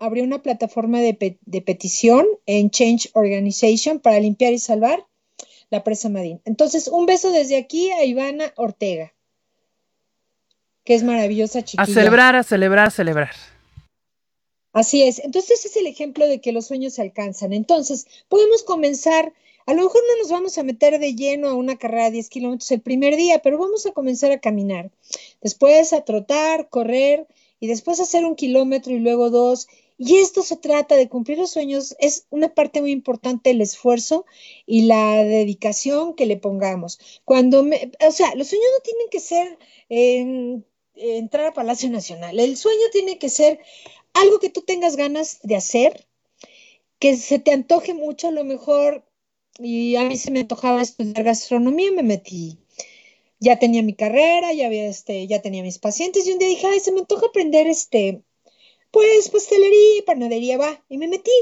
[0.00, 5.06] abrió una plataforma de, de, petición en Change Organization para limpiar y salvar
[5.70, 6.40] la presa Madín.
[6.44, 9.14] Entonces, un beso desde aquí a Ivana Ortega,
[10.84, 11.84] que es maravillosa chiquilla.
[11.84, 13.30] A celebrar, a celebrar, a celebrar.
[14.72, 15.18] Así es.
[15.18, 17.52] Entonces es el ejemplo de que los sueños se alcanzan.
[17.52, 19.32] Entonces, podemos comenzar,
[19.66, 22.28] a lo mejor no nos vamos a meter de lleno a una carrera de 10
[22.30, 24.90] kilómetros el primer día, pero vamos a comenzar a caminar.
[25.42, 27.26] Después a trotar, correr
[27.60, 29.68] y después hacer un kilómetro y luego dos.
[29.98, 34.24] Y esto se trata de cumplir los sueños, es una parte muy importante el esfuerzo
[34.66, 36.98] y la dedicación que le pongamos.
[37.24, 39.58] Cuando, me, o sea, los sueños no tienen que ser
[40.96, 43.60] entrar a Palacio Nacional, el sueño tiene que ser
[44.14, 46.06] algo que tú tengas ganas de hacer,
[46.98, 49.04] que se te antoje mucho, a lo mejor,
[49.58, 52.58] y a mí se me antojaba estudiar gastronomía, me metí.
[53.40, 56.66] Ya tenía mi carrera, ya había este, ya tenía mis pacientes, y un día dije,
[56.66, 58.22] ay, se me antoja aprender este,
[58.90, 61.32] pues pastelería panadería, va, y me metí.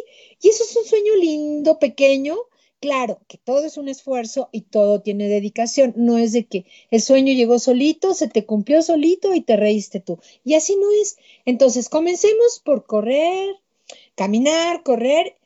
[0.41, 2.37] Y eso es un sueño lindo, pequeño,
[2.81, 5.93] Claro que todo es un esfuerzo y todo tiene dedicación.
[5.97, 10.01] No es de que el sueño llegó solito, se te cumplió solito y te reíste
[10.01, 10.19] tú.
[10.45, 11.19] Y así no es.
[11.45, 13.55] Entonces, comencemos por correr,
[14.15, 15.37] caminar, correr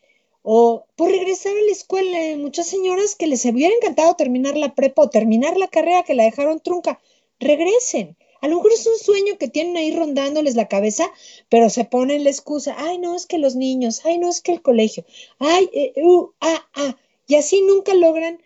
[0.42, 2.16] o por regresar a la escuela.
[2.18, 6.14] Hay muchas señoras que les hubiera encantado terminar la prepa o terminar la carrera que
[6.14, 7.00] la dejaron trunca.
[7.40, 8.16] Regresen.
[8.42, 11.10] A lo mejor es un sueño que tienen ahí rondándoles la cabeza,
[11.48, 12.76] pero se ponen la excusa.
[12.78, 14.02] Ay, no, es que los niños.
[14.04, 15.04] Ay, no, es que el colegio.
[15.40, 18.40] Ay, eh, uh, ah, ah y así nunca logran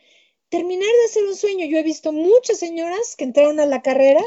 [0.48, 1.66] terminar de hacer un sueño.
[1.66, 4.22] Yo he visto muchas señoras que entraron a la carrera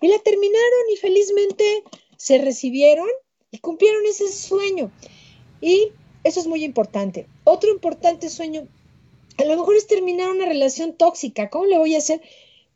[0.00, 1.84] y la terminaron y felizmente
[2.16, 3.08] se recibieron
[3.50, 4.90] y cumplieron ese sueño.
[5.60, 5.92] Y
[6.24, 7.26] eso es muy importante.
[7.44, 8.68] Otro importante sueño,
[9.38, 11.50] a lo mejor es terminar una relación tóxica.
[11.50, 12.20] ¿Cómo le voy a hacer?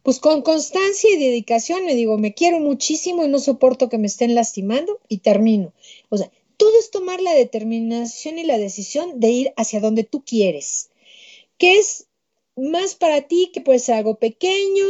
[0.03, 4.07] Pues con constancia y dedicación, me digo, me quiero muchísimo y no soporto que me
[4.07, 5.73] estén lastimando y termino.
[6.11, 10.23] O sea, todo es tomar la determinación y la decisión de ir hacia donde tú
[10.25, 10.91] quieres.
[11.59, 12.07] ¿Qué es
[12.57, 13.51] más para ti?
[13.53, 14.85] Que puede ser algo pequeño,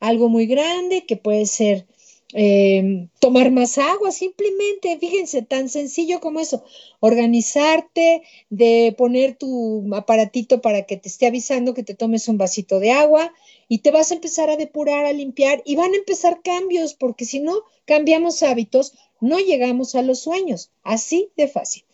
[0.00, 1.86] algo muy grande, que puede ser
[2.34, 6.62] eh, tomar más agua, simplemente, fíjense, tan sencillo como eso,
[7.00, 12.80] organizarte, de poner tu aparatito para que te esté avisando que te tomes un vasito
[12.80, 13.32] de agua
[13.68, 17.24] y te vas a empezar a depurar, a limpiar y van a empezar cambios, porque
[17.24, 21.84] si no cambiamos hábitos, no llegamos a los sueños, así de fácil.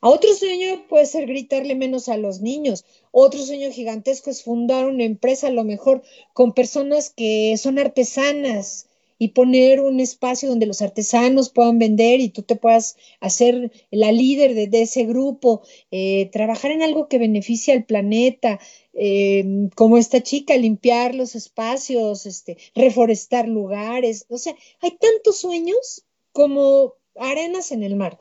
[0.00, 2.84] A otro sueño puede ser gritarle menos a los niños.
[3.12, 8.86] Otro sueño gigantesco es fundar una empresa, a lo mejor con personas que son artesanas
[9.22, 14.12] y poner un espacio donde los artesanos puedan vender y tú te puedas hacer la
[14.12, 18.58] líder de, ese grupo, eh, trabajar en algo que beneficie al planeta,
[18.92, 24.26] eh, como esta chica, limpiar los espacios, este, reforestar lugares.
[24.28, 28.18] O sea, hay tantos sueños como arenas en el mar.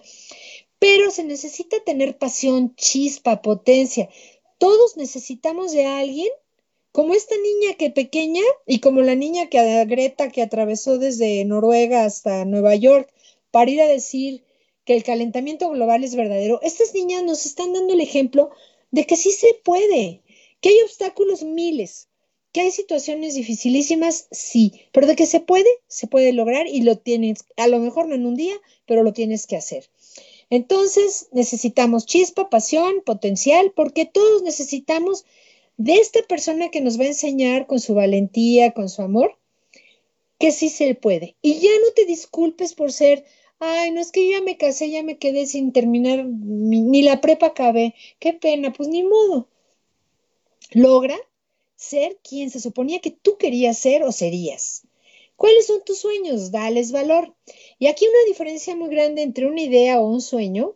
[0.79, 4.10] Pero se necesita tener pasión, chispa, potencia.
[4.58, 6.29] Todos necesitamos de alguien
[6.91, 12.05] como esta niña que pequeña y como la niña que Greta que atravesó desde Noruega
[12.05, 13.12] hasta Nueva York
[13.51, 14.43] para ir a decir
[14.86, 18.49] que el calentamiento global es verdadero, estas niñas nos están dando el ejemplo
[18.91, 20.21] de que sí se puede,
[20.62, 22.10] que hay obstáculos miles,
[22.52, 26.98] que hay situaciones dificilísimas, sí, pero de que se puede, se puede lograr y lo
[26.98, 29.89] tienes, a lo mejor no en un día, pero lo tienes que hacer.
[30.50, 35.26] Entonces necesitamos chispa, pasión, potencial, porque todos necesitamos
[35.78, 39.38] de esta persona que nos va a enseñar con su valentía, con su amor,
[40.39, 41.36] que sí se puede.
[41.41, 43.26] Y ya no te disculpes por ser,
[43.60, 47.48] ay, no es que ya me casé, ya me quedé sin terminar, ni la prepa
[47.48, 49.48] acabé, qué pena, pues ni modo.
[50.71, 51.17] Logra
[51.75, 54.84] ser quien se suponía que tú querías ser o serías.
[55.36, 56.51] ¿Cuáles son tus sueños?
[56.51, 57.34] Dales valor.
[57.79, 60.75] Y aquí una diferencia muy grande entre una idea o un sueño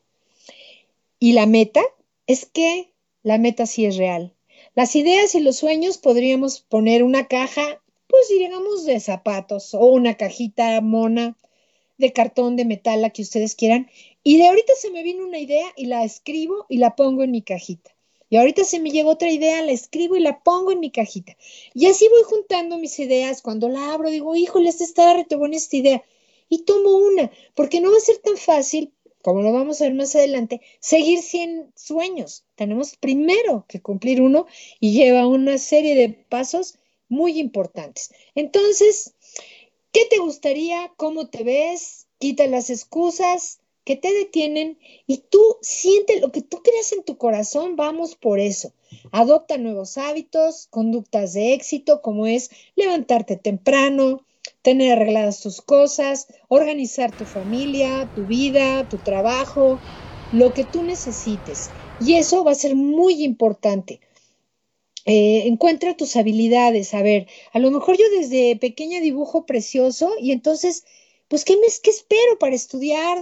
[1.19, 1.83] y la meta
[2.27, 2.91] es que
[3.23, 4.33] la meta sí es real.
[4.75, 10.15] Las ideas y los sueños podríamos poner una caja, pues digamos de zapatos o una
[10.15, 11.37] cajita mona
[11.97, 13.89] de cartón, de metal, la que ustedes quieran.
[14.23, 17.31] Y de ahorita se me viene una idea y la escribo y la pongo en
[17.31, 17.92] mi cajita.
[18.33, 21.37] Y ahorita se me llegó otra idea, la escribo y la pongo en mi cajita.
[21.75, 23.43] Y así voy juntando mis ideas.
[23.43, 26.03] Cuando la abro, digo, híjole, esta está re esta idea.
[26.49, 28.91] Y tomo una, porque no va a ser tan fácil
[29.21, 32.43] como lo vamos a ver más adelante, seguir 100 sueños.
[32.55, 34.47] Tenemos primero que cumplir uno
[34.79, 38.15] y lleva una serie de pasos muy importantes.
[38.33, 39.13] Entonces,
[39.91, 40.91] ¿qué te gustaría?
[40.97, 42.07] ¿Cómo te ves?
[42.17, 47.17] Quita las excusas que te detienen y tú siente lo que tú creas en tu
[47.17, 48.73] corazón, vamos por eso.
[49.11, 54.25] Adopta nuevos hábitos, conductas de éxito, como es levantarte temprano,
[54.61, 59.81] tener arregladas tus cosas, organizar tu familia, tu vida, tu trabajo,
[60.31, 61.71] lo que tú necesites.
[61.99, 63.99] Y eso va a ser muy importante.
[65.05, 66.93] Eh, encuentra tus habilidades.
[66.93, 70.85] A ver, a lo mejor yo desde pequeña dibujo precioso y entonces,
[71.27, 73.17] pues, ¿qué, me, qué espero para estudiar?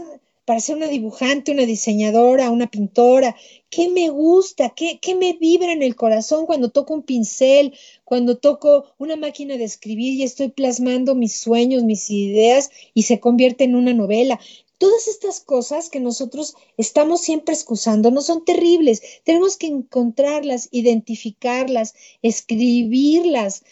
[0.51, 3.37] Para ser una dibujante, una diseñadora, una pintora,
[3.69, 8.37] qué me gusta, qué, qué me vibra en el corazón cuando toco un pincel, cuando
[8.37, 13.63] toco una máquina de escribir y estoy plasmando mis sueños, mis ideas y se convierte
[13.63, 14.41] en una novela.
[14.77, 19.01] Todas estas cosas que nosotros estamos siempre excusando no son terribles.
[19.23, 23.63] Tenemos que encontrarlas, identificarlas, escribirlas,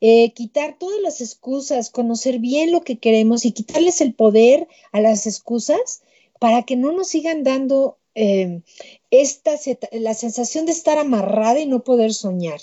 [0.00, 5.00] eh, quitar todas las excusas, conocer bien lo que queremos y quitarles el poder a
[5.00, 6.02] las excusas
[6.38, 8.62] para que no nos sigan dando eh,
[9.10, 9.52] esta,
[9.92, 12.60] la sensación de estar amarrada y no poder soñar.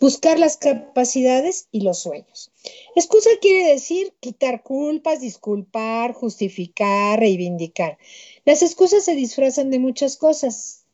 [0.00, 2.50] Buscar las capacidades y los sueños.
[2.94, 7.98] Excusa quiere decir quitar culpas, disculpar, justificar, reivindicar.
[8.44, 10.84] Las excusas se disfrazan de muchas cosas.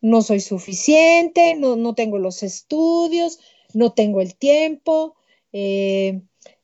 [0.00, 3.38] No soy suficiente, no, no tengo los estudios,
[3.74, 5.14] no tengo el tiempo,
[5.52, 6.20] eh,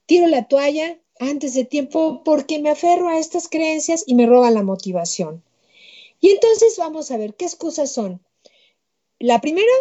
[0.07, 4.55] tiro la toalla, antes de tiempo porque me aferro a estas creencias y me roban
[4.55, 5.43] la motivación.
[6.21, 8.21] Y entonces vamos a ver qué excusas son.
[9.19, 9.73] La primera,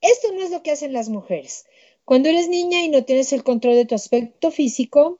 [0.00, 1.66] esto no es lo que hacen las mujeres.
[2.04, 5.18] Cuando eres niña y no tienes el control de tu aspecto físico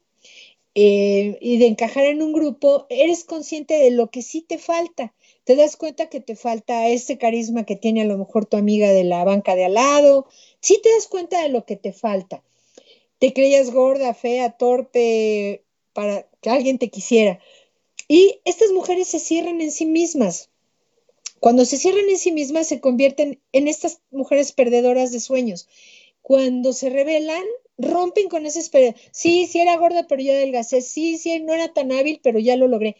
[0.74, 5.14] eh, y de encajar en un grupo, eres consciente de lo que sí te falta.
[5.44, 8.92] Te das cuenta que te falta ese carisma que tiene a lo mejor tu amiga
[8.92, 10.26] de la banca de al lado.
[10.60, 12.42] Sí te das cuenta de lo que te falta
[13.22, 17.38] te creías gorda, fea, torpe, para que alguien te quisiera.
[18.08, 20.50] Y estas mujeres se cierran en sí mismas.
[21.38, 25.68] Cuando se cierran en sí mismas, se convierten en estas mujeres perdedoras de sueños.
[26.20, 27.44] Cuando se rebelan,
[27.78, 28.98] rompen con esa esperanza.
[29.12, 30.82] Sí, sí era gorda, pero ya adelgacé.
[30.82, 32.96] Sí, sí, no era tan hábil, pero ya lo logré.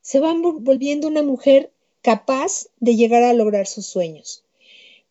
[0.00, 4.42] Se van volviendo una mujer capaz de llegar a lograr sus sueños.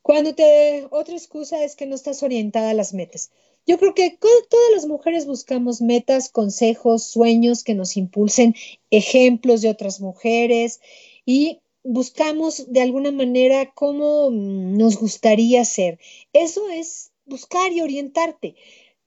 [0.01, 3.30] Cuando te otra excusa es que no estás orientada a las metas.
[3.67, 8.56] Yo creo que todas las mujeres buscamos metas, consejos, sueños que nos impulsen,
[8.91, 10.82] ejemplos de otras mujeres
[11.25, 15.99] y buscamos de alguna manera cómo nos gustaría ser.
[16.34, 18.56] Eso es buscar y orientarte.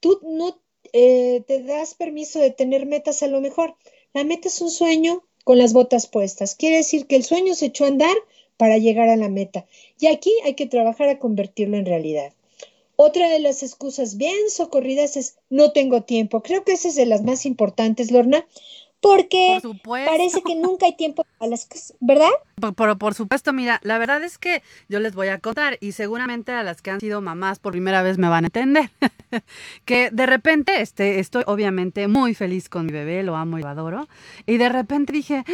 [0.01, 0.61] Tú no
[0.93, 3.77] eh, te das permiso de tener metas a lo mejor.
[4.13, 6.55] La meta es un sueño con las botas puestas.
[6.55, 8.17] Quiere decir que el sueño se echó a andar
[8.57, 9.67] para llegar a la meta.
[10.01, 12.33] Y aquí hay que trabajar a convertirlo en realidad.
[13.01, 16.43] Otra de las excusas bien socorridas es no tengo tiempo.
[16.43, 18.45] Creo que esa es de las más importantes, Lorna,
[18.99, 22.33] porque parece que nunca hay tiempo para las cosas, ¿verdad?
[22.75, 26.51] Por, por, supuesto, mira, la verdad es que yo les voy a contar y seguramente
[26.51, 28.91] a las que han sido mamás por primera vez me van a entender
[29.85, 33.69] que de repente este, estoy obviamente muy feliz con mi bebé, lo amo y lo
[33.69, 34.09] adoro
[34.45, 35.45] y de repente dije,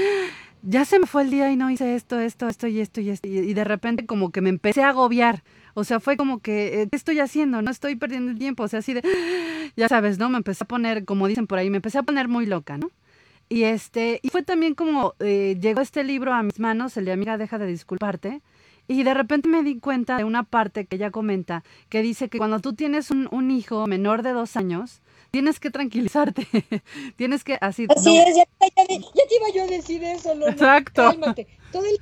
[0.63, 3.11] ya se me fue el día y no hice esto, esto, esto y esto y
[3.11, 5.43] esto y de repente como que me empecé a agobiar.
[5.75, 7.61] O sea, fue como que, eh, ¿qué estoy haciendo?
[7.63, 8.63] No estoy perdiendo el tiempo.
[8.63, 9.03] O sea, así de,
[9.77, 10.29] ya sabes, ¿no?
[10.29, 12.91] Me empecé a poner, como dicen por ahí, me empecé a poner muy loca, ¿no?
[13.49, 17.13] Y este, y fue también como eh, llegó este libro a mis manos, el de
[17.13, 18.41] Amiga deja de disculparte,
[18.89, 22.39] y de repente me di cuenta de una parte que ella comenta, que dice que
[22.39, 26.47] cuando tú tienes un, un hijo menor de dos años, tienes que tranquilizarte,
[27.17, 27.87] tienes que así.
[27.89, 30.33] Así es, ya, ya, te iba yo a decir eso.
[30.49, 31.03] Exacto.
[31.03, 31.47] Cálmate.
[31.73, 31.99] Todo el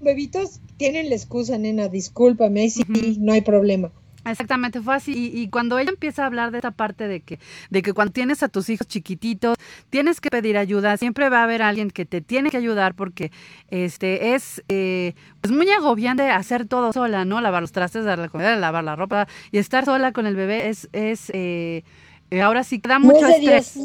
[0.00, 2.82] bebitos tienen la excusa, nena, discúlpame, ahí sí,
[3.20, 3.90] no hay problema.
[4.24, 5.30] Exactamente, fue así.
[5.34, 7.38] Y, cuando ella empieza a hablar de esa parte de que,
[7.68, 9.58] de que cuando tienes a tus hijos chiquititos,
[9.90, 13.30] tienes que pedir ayuda, siempre va a haber alguien que te tiene que ayudar porque
[13.68, 15.12] este es eh,
[15.42, 17.42] pues muy agobiante hacer todo sola, ¿no?
[17.42, 20.70] Lavar los trastes, dar la comida, lavar la ropa y estar sola con el bebé
[20.70, 21.82] es, es eh,
[22.42, 23.78] ahora sí da mucho estrés.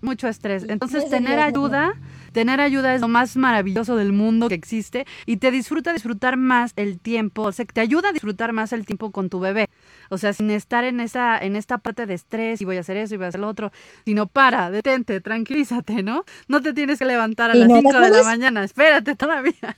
[0.00, 0.64] Mucho estrés.
[0.68, 1.94] Entonces, tener ayuda
[2.32, 6.72] Tener ayuda es lo más maravilloso del mundo que existe y te disfruta disfrutar más
[6.76, 9.68] el tiempo, o sea, te ayuda a disfrutar más el tiempo con tu bebé.
[10.12, 12.96] O sea, sin estar en esa en esta parte de estrés y voy a hacer
[12.96, 13.70] eso y voy a hacer lo otro,
[14.04, 16.24] sino para, detente, tranquilízate, ¿no?
[16.48, 19.76] No te tienes que levantar a las 5 de la mañana, espérate todavía.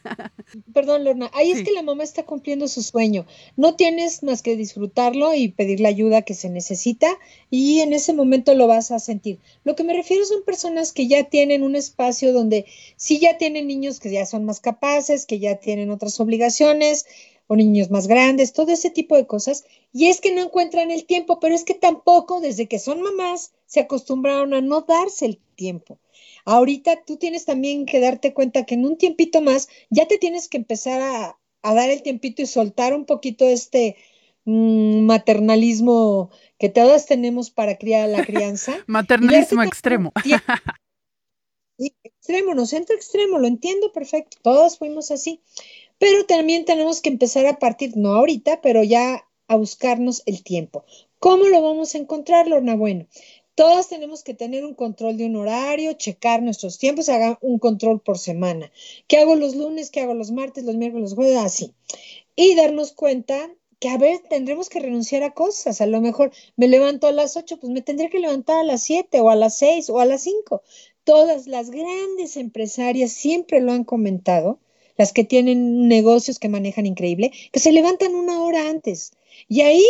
[0.72, 3.26] Perdón, Lorna, ahí es que la mamá está cumpliendo su sueño.
[3.56, 7.08] No tienes más que disfrutarlo y pedir la ayuda que se necesita
[7.50, 9.40] y en ese momento lo vas a sentir.
[9.64, 12.66] Lo que me refiero son personas que ya tienen un espacio donde donde
[12.96, 17.06] sí ya tienen niños que ya son más capaces, que ya tienen otras obligaciones,
[17.46, 21.04] o niños más grandes, todo ese tipo de cosas, y es que no encuentran el
[21.04, 25.38] tiempo, pero es que tampoco desde que son mamás se acostumbraron a no darse el
[25.54, 25.98] tiempo.
[26.44, 30.48] Ahorita tú tienes también que darte cuenta que en un tiempito más ya te tienes
[30.48, 33.96] que empezar a, dar el tiempito y soltar un poquito este
[34.44, 38.76] mm, maternalismo que todas tenemos para criar a la crianza.
[38.86, 40.12] maternalismo extremo.
[41.78, 45.40] extremo, no centro extremo, lo entiendo perfecto, todos fuimos así,
[45.98, 50.84] pero también tenemos que empezar a partir, no ahorita, pero ya a buscarnos el tiempo.
[51.18, 52.76] ¿Cómo lo vamos a encontrar, Lorna?
[52.76, 53.06] Bueno,
[53.54, 58.00] todos tenemos que tener un control de un horario, checar nuestros tiempos, haga un control
[58.00, 58.72] por semana.
[59.06, 59.90] ¿Qué hago los lunes?
[59.90, 61.38] ¿Qué hago los martes, los miércoles, los jueves?
[61.38, 61.72] Así.
[62.36, 65.80] Y darnos cuenta que a ver, tendremos que renunciar a cosas.
[65.80, 68.82] A lo mejor me levanto a las 8, pues me tendré que levantar a las
[68.82, 70.62] 7 o a las 6 o a las 5
[71.04, 74.58] todas las grandes empresarias siempre lo han comentado,
[74.96, 79.12] las que tienen negocios que manejan increíble, que se levantan una hora antes.
[79.48, 79.84] Y ahí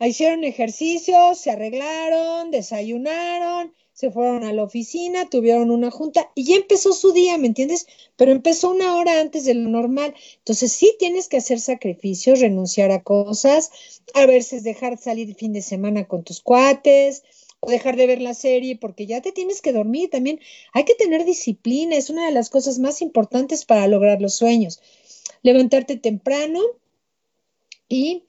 [0.00, 6.56] hicieron ejercicio, se arreglaron, desayunaron, se fueron a la oficina, tuvieron una junta y ya
[6.56, 7.86] empezó su día, ¿me entiendes?
[8.16, 10.14] Pero empezó una hora antes de lo normal.
[10.38, 13.70] Entonces sí tienes que hacer sacrificios, renunciar a cosas,
[14.14, 17.22] a veces dejar salir el fin de semana con tus cuates,
[17.70, 20.10] dejar de ver la serie porque ya te tienes que dormir.
[20.10, 20.40] También
[20.72, 24.80] hay que tener disciplina, es una de las cosas más importantes para lograr los sueños.
[25.42, 26.60] Levantarte temprano
[27.88, 28.24] y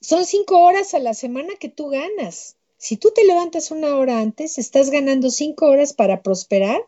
[0.00, 2.56] son cinco horas a la semana que tú ganas.
[2.78, 6.80] Si tú te levantas una hora antes, estás ganando cinco horas para prosperar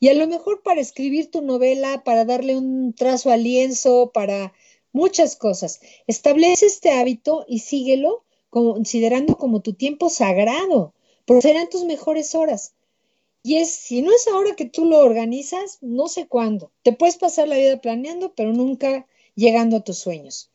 [0.00, 4.54] y a lo mejor para escribir tu novela, para darle un trazo al lienzo, para
[4.92, 5.80] muchas cosas.
[6.06, 10.94] Establece este hábito y síguelo considerando como tu tiempo sagrado
[11.28, 12.74] pero serán tus mejores horas.
[13.42, 16.72] Y es, si no es ahora que tú lo organizas, no sé cuándo.
[16.82, 20.50] Te puedes pasar la vida planeando, pero nunca llegando a tus sueños.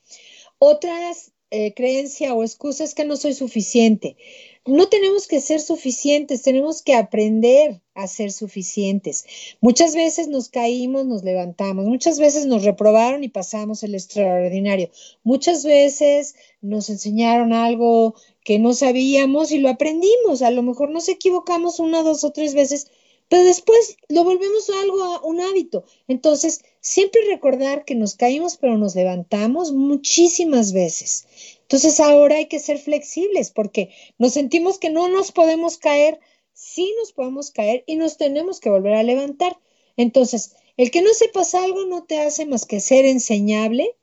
[0.57, 4.17] Otras eh, creencia o excusa es que no soy suficiente.
[4.65, 9.25] No tenemos que ser suficientes, tenemos que aprender a ser suficientes.
[9.59, 14.89] Muchas veces nos caímos, nos levantamos, muchas veces nos reprobaron y pasamos el extraordinario.
[15.23, 20.41] Muchas veces nos enseñaron algo que no sabíamos y lo aprendimos.
[20.41, 22.87] A lo mejor nos equivocamos una, dos o tres veces,
[23.27, 25.83] pero después lo volvemos a algo, un hábito.
[26.07, 31.25] Entonces, siempre recordar que nos caímos, pero nos levantamos muchísimas veces.
[31.63, 36.19] Entonces, ahora hay que ser flexibles porque nos sentimos que no nos podemos caer,
[36.53, 39.59] sí nos podemos caer y nos tenemos que volver a levantar.
[39.97, 43.95] Entonces, el que no sepas algo no te hace más que ser enseñable,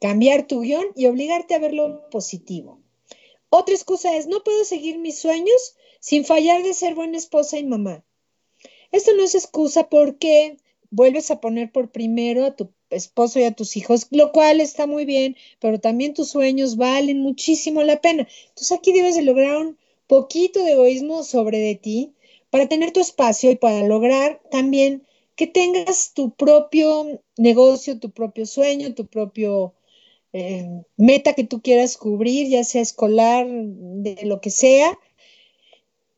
[0.00, 2.80] cambiar tu guion y obligarte a verlo positivo.
[3.50, 7.64] Otra excusa es, no puedo seguir mis sueños sin fallar de ser buena esposa y
[7.64, 8.04] mamá.
[8.92, 10.58] Esto no es excusa porque
[10.90, 14.86] vuelves a poner por primero a tu esposo y a tus hijos, lo cual está
[14.86, 18.26] muy bien, pero también tus sueños valen muchísimo la pena.
[18.48, 22.12] Entonces aquí debes de lograr un poquito de egoísmo sobre de ti,
[22.50, 28.46] para tener tu espacio y para lograr también que tengas tu propio negocio, tu propio
[28.46, 29.74] sueño, tu propio
[30.32, 30.66] eh,
[30.96, 34.98] meta que tú quieras cubrir, ya sea escolar, de lo que sea,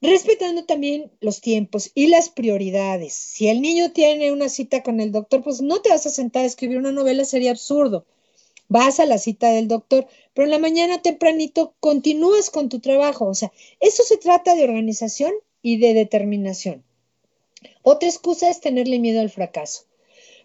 [0.00, 3.12] respetando también los tiempos y las prioridades.
[3.12, 6.42] Si el niño tiene una cita con el doctor, pues no te vas a sentar
[6.44, 8.06] a escribir una novela, sería absurdo.
[8.68, 13.26] Vas a la cita del doctor, pero en la mañana tempranito continúas con tu trabajo.
[13.26, 16.84] O sea, eso se trata de organización y de determinación.
[17.82, 19.84] Otra excusa es tenerle miedo al fracaso.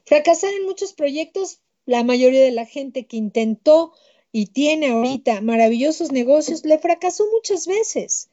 [0.05, 3.93] Fracasar en muchos proyectos, la mayoría de la gente que intentó
[4.31, 8.29] y tiene ahorita maravillosos negocios, le fracasó muchas veces.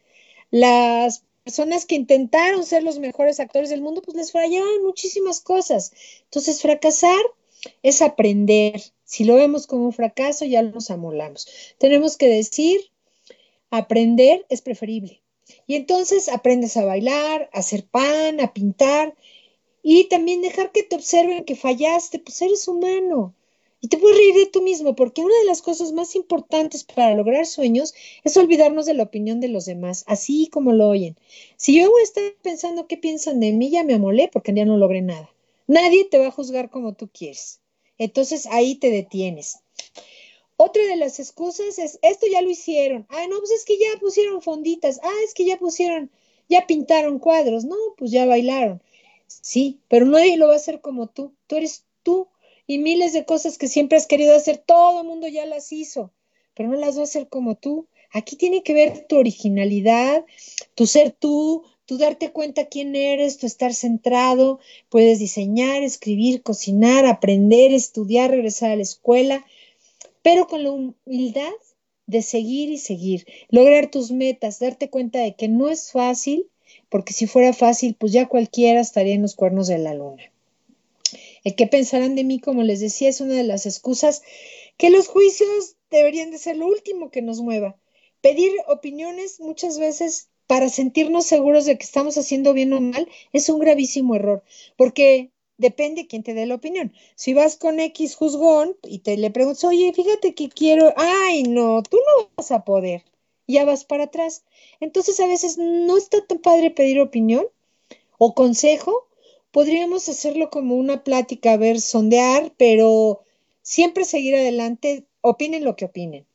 [0.53, 5.92] Las personas que intentaron ser los mejores actores del mundo, pues les fallaron muchísimas cosas.
[6.24, 7.22] Entonces, fracasar
[7.82, 8.80] es aprender.
[9.05, 11.48] Si lo vemos como un fracaso, ya nos amolamos.
[11.78, 12.80] Tenemos que decir,
[13.70, 15.22] aprender es preferible.
[15.66, 19.14] Y entonces aprendes a bailar, a hacer pan, a pintar
[19.82, 23.34] y también dejar que te observen que fallaste, pues eres humano.
[23.85, 27.16] Y te puedes reír de tú mismo, porque una de las cosas más importantes para
[27.16, 31.16] lograr sueños es olvidarnos de la opinión de los demás, así como lo oyen.
[31.57, 35.03] Si yo estar pensando qué piensan de mí, ya me amolé porque ya no logré
[35.03, 35.28] nada.
[35.66, 37.61] Nadie te va a juzgar como tú quieres.
[37.99, 39.59] Entonces ahí te detienes.
[40.57, 43.05] Otra de las excusas es, esto ya lo hicieron.
[43.09, 45.01] Ah, no, pues es que ya pusieron fonditas.
[45.03, 46.09] Ah, es que ya pusieron,
[46.49, 47.64] ya pintaron cuadros.
[47.64, 48.80] No, pues ya bailaron.
[49.26, 51.33] Sí, pero nadie lo va a hacer como tú.
[51.49, 52.28] Tú eres tú
[52.66, 56.12] y miles de cosas que siempre has querido hacer, todo el mundo ya las hizo,
[56.54, 57.88] pero no las va a hacer como tú.
[58.12, 60.24] Aquí tiene que ver tu originalidad,
[60.74, 67.06] tu ser tú, tu darte cuenta quién eres, tu estar centrado, puedes diseñar, escribir, cocinar,
[67.06, 69.44] aprender, estudiar, regresar a la escuela,
[70.22, 71.52] pero con la humildad
[72.06, 76.48] de seguir y seguir, lograr tus metas, darte cuenta de que no es fácil,
[76.88, 80.32] porque si fuera fácil, pues ya cualquiera estaría en los cuernos de la luna.
[81.45, 84.22] El que pensarán de mí, como les decía, es una de las excusas
[84.76, 87.76] que los juicios deberían de ser lo último que nos mueva.
[88.20, 93.49] Pedir opiniones muchas veces para sentirnos seguros de que estamos haciendo bien o mal es
[93.49, 94.43] un gravísimo error,
[94.76, 96.93] porque depende quién te dé la opinión.
[97.14, 101.82] Si vas con X juzgón y te le preguntas, oye, fíjate que quiero, ay, no,
[101.82, 103.05] tú no vas a poder,
[103.47, 104.45] ya vas para atrás.
[104.80, 107.47] Entonces a veces no está tan padre pedir opinión
[108.18, 109.09] o consejo,
[109.53, 113.22] podríamos hacerlo como una plática, a ver, sondear, pero
[113.62, 116.26] siempre seguir adelante, opinen lo que opinen.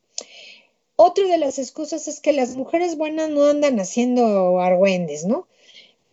[0.96, 5.48] Otra de las excusas es que las mujeres buenas no andan haciendo argüendes, ¿no?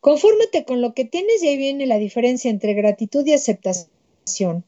[0.00, 4.64] Confórmate con lo que tienes y ahí viene la diferencia entre gratitud y aceptación.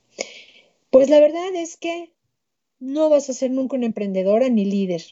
[0.90, 2.12] Pues la verdad es que
[2.78, 5.02] no vas a ser nunca una emprendedora ni líder.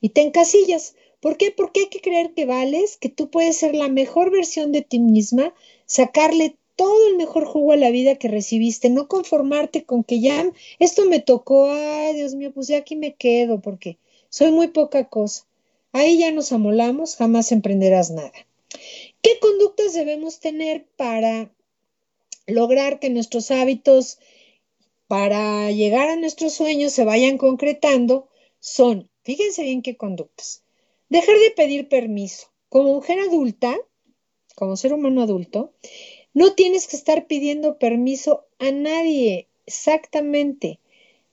[0.00, 0.96] Y te encasillas.
[1.20, 1.52] ¿Por qué?
[1.52, 4.98] Porque hay que creer que vales, que tú puedes ser la mejor versión de ti
[4.98, 5.54] misma,
[5.86, 10.50] sacarle todo el mejor jugo a la vida que recibiste, no conformarte con que ya
[10.78, 13.98] esto me tocó, ay Dios mío, pues ya aquí me quedo porque
[14.30, 15.44] soy muy poca cosa.
[15.92, 18.32] Ahí ya nos amolamos, jamás emprenderás nada.
[19.20, 21.52] ¿Qué conductas debemos tener para
[22.46, 24.18] lograr que nuestros hábitos
[25.06, 28.30] para llegar a nuestros sueños se vayan concretando?
[28.58, 30.62] Son, fíjense bien qué conductas.
[31.10, 32.46] Dejar de pedir permiso.
[32.70, 33.76] Como mujer adulta,
[34.54, 35.74] como ser humano adulto,
[36.32, 40.78] no tienes que estar pidiendo permiso a nadie, exactamente.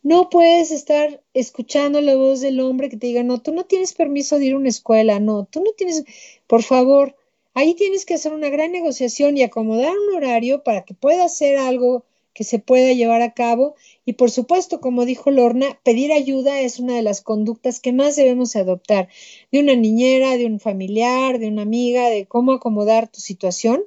[0.03, 3.93] No puedes estar escuchando la voz del hombre que te diga, no, tú no tienes
[3.93, 6.05] permiso de ir a una escuela, no, tú no tienes,
[6.47, 7.15] por favor,
[7.53, 11.57] ahí tienes que hacer una gran negociación y acomodar un horario para que pueda hacer
[11.57, 13.75] algo que se pueda llevar a cabo.
[14.05, 18.15] Y por supuesto, como dijo Lorna, pedir ayuda es una de las conductas que más
[18.15, 19.09] debemos adoptar
[19.51, 23.83] de una niñera, de un familiar, de una amiga, de cómo acomodar tu situación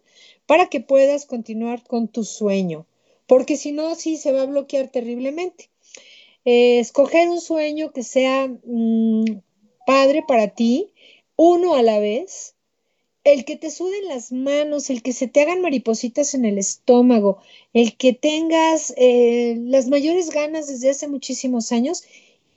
[0.51, 2.85] para que puedas continuar con tu sueño,
[3.29, 5.71] porque si no, sí se va a bloquear terriblemente.
[6.45, 9.43] Eh, escoger un sueño que sea mm,
[9.87, 10.91] padre para ti,
[11.37, 12.57] uno a la vez,
[13.23, 17.39] el que te suden las manos, el que se te hagan maripositas en el estómago,
[17.73, 22.03] el que tengas eh, las mayores ganas desde hace muchísimos años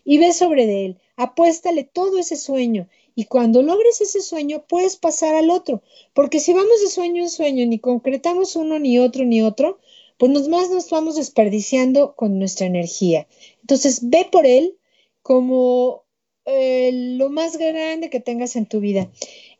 [0.03, 4.97] y ve sobre de él, apuéstale todo ese sueño y cuando logres ese sueño, puedes
[4.97, 5.81] pasar al otro.
[6.13, 9.79] Porque si vamos de sueño en sueño, ni concretamos uno, ni otro, ni otro,
[10.17, 13.27] pues nos más nos vamos desperdiciando con nuestra energía.
[13.61, 14.77] Entonces, ve por él
[15.21, 16.03] como
[16.45, 19.11] eh, lo más grande que tengas en tu vida.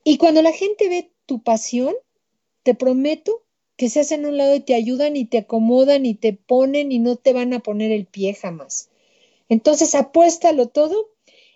[0.04, 1.96] Y cuando la gente ve tu pasión,
[2.64, 3.44] te prometo
[3.76, 7.00] que se hacen un lado y te ayudan y te acomodan y te ponen y
[7.00, 8.90] no te van a poner el pie jamás.
[9.50, 11.10] Entonces, apuéstalo todo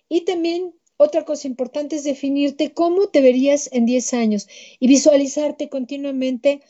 [0.09, 4.47] y también otra cosa importante es definirte cómo te verías en 10 años
[4.79, 6.61] y visualizarte continuamente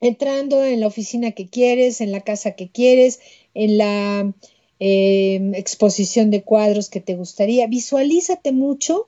[0.00, 3.20] entrando en la oficina que quieres, en la casa que quieres,
[3.54, 4.32] en la
[4.80, 7.66] eh, exposición de cuadros que te gustaría.
[7.66, 9.06] Visualízate mucho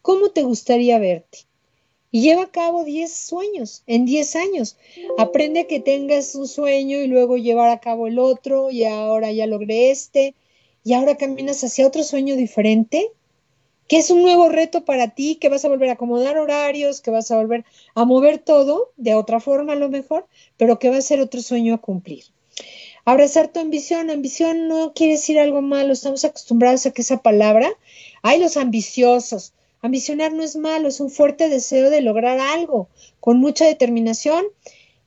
[0.00, 1.38] cómo te gustaría verte.
[2.10, 4.76] Y lleva a cabo 10 sueños en 10 años.
[5.18, 9.32] Aprende a que tengas un sueño y luego llevar a cabo el otro y ahora
[9.32, 10.34] ya logré este
[10.84, 13.10] y ahora caminas hacia otro sueño diferente
[13.88, 17.10] que es un nuevo reto para ti, que vas a volver a acomodar horarios, que
[17.10, 17.64] vas a volver
[17.94, 20.26] a mover todo de otra forma a lo mejor,
[20.56, 22.24] pero que va a ser otro sueño a cumplir.
[23.04, 27.68] Abrazar tu ambición, ambición no quiere decir algo malo, estamos acostumbrados a que esa palabra,
[28.22, 33.38] hay los ambiciosos, ambicionar no es malo, es un fuerte deseo de lograr algo, con
[33.38, 34.44] mucha determinación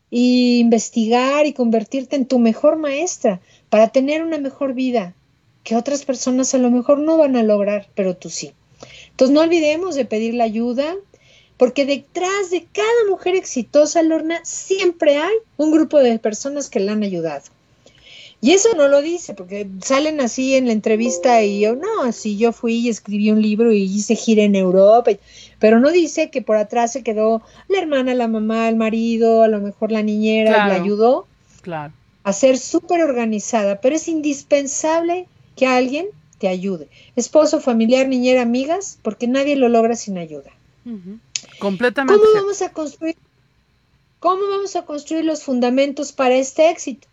[0.09, 5.15] y investigar y convertirte en tu mejor maestra para tener una mejor vida
[5.63, 8.53] que otras personas a lo mejor no van a lograr, pero tú sí.
[9.16, 10.93] Entonces no olvidemos de pedir la ayuda,
[11.55, 16.91] porque detrás de cada mujer exitosa, Lorna, siempre hay un grupo de personas que la
[16.91, 17.43] han ayudado.
[18.41, 22.36] Y eso no lo dice, porque salen así en la entrevista y yo, no, así
[22.36, 25.11] yo fui y escribí un libro y hice gira en Europa,
[25.59, 29.47] pero no dice que por atrás se quedó la hermana, la mamá, el marido, a
[29.47, 31.26] lo mejor la niñera, le ayudó
[31.61, 31.93] claro.
[32.24, 36.07] a ser súper organizada, pero es indispensable que alguien
[36.38, 36.90] te ayude.
[37.16, 40.52] Esposo, familiar, niñera, amigas, porque nadie lo logra sin ayuda.
[41.60, 42.22] Completamente.
[42.22, 43.16] ¿Cómo vamos a construir?
[44.20, 47.08] ¿Cómo vamos a construir los fundamentos para este éxito?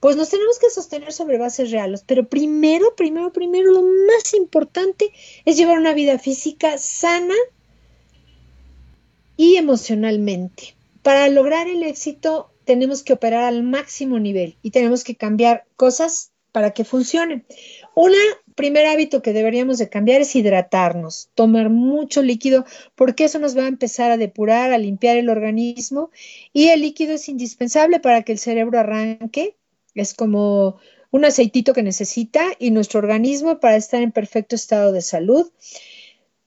[0.00, 5.12] Pues nos tenemos que sostener sobre bases reales, pero primero, primero, primero, lo más importante
[5.44, 7.34] es llevar una vida física sana
[9.36, 10.74] y emocionalmente.
[11.02, 16.32] Para lograr el éxito tenemos que operar al máximo nivel y tenemos que cambiar cosas
[16.52, 17.44] para que funcionen.
[17.94, 18.18] Una
[18.56, 22.64] primer hábito que deberíamos de cambiar es hidratarnos, tomar mucho líquido,
[22.96, 26.10] porque eso nos va a empezar a depurar, a limpiar el organismo
[26.52, 29.54] y el líquido es indispensable para que el cerebro arranque,
[29.94, 30.78] es como
[31.10, 35.50] un aceitito que necesita y nuestro organismo para estar en perfecto estado de salud.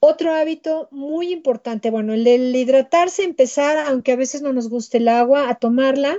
[0.00, 4.98] Otro hábito muy importante, bueno, el de hidratarse, empezar, aunque a veces no nos guste
[4.98, 6.18] el agua, a tomarla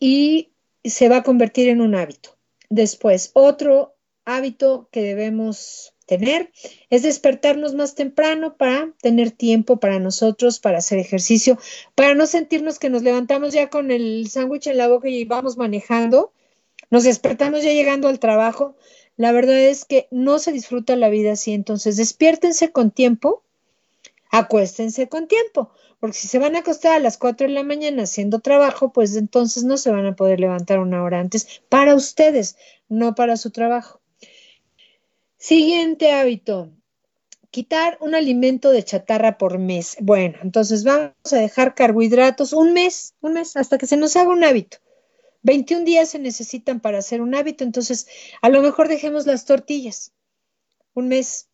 [0.00, 0.50] y
[0.84, 2.36] se va a convertir en un hábito.
[2.70, 3.94] Después, otro
[4.28, 6.50] hábito que debemos tener
[6.90, 11.58] es despertarnos más temprano para tener tiempo para nosotros, para hacer ejercicio,
[11.94, 15.56] para no sentirnos que nos levantamos ya con el sándwich en la boca y vamos
[15.56, 16.32] manejando,
[16.90, 18.76] nos despertamos ya llegando al trabajo.
[19.16, 23.42] La verdad es que no se disfruta la vida así, entonces despiértense con tiempo,
[24.30, 28.04] acuéstense con tiempo, porque si se van a acostar a las 4 de la mañana
[28.04, 32.56] haciendo trabajo, pues entonces no se van a poder levantar una hora antes para ustedes,
[32.88, 34.00] no para su trabajo.
[35.38, 36.72] Siguiente hábito,
[37.52, 39.96] quitar un alimento de chatarra por mes.
[40.00, 44.30] Bueno, entonces vamos a dejar carbohidratos un mes, un mes, hasta que se nos haga
[44.30, 44.78] un hábito.
[45.42, 48.08] 21 días se necesitan para hacer un hábito, entonces
[48.42, 50.12] a lo mejor dejemos las tortillas
[50.94, 51.48] un mes,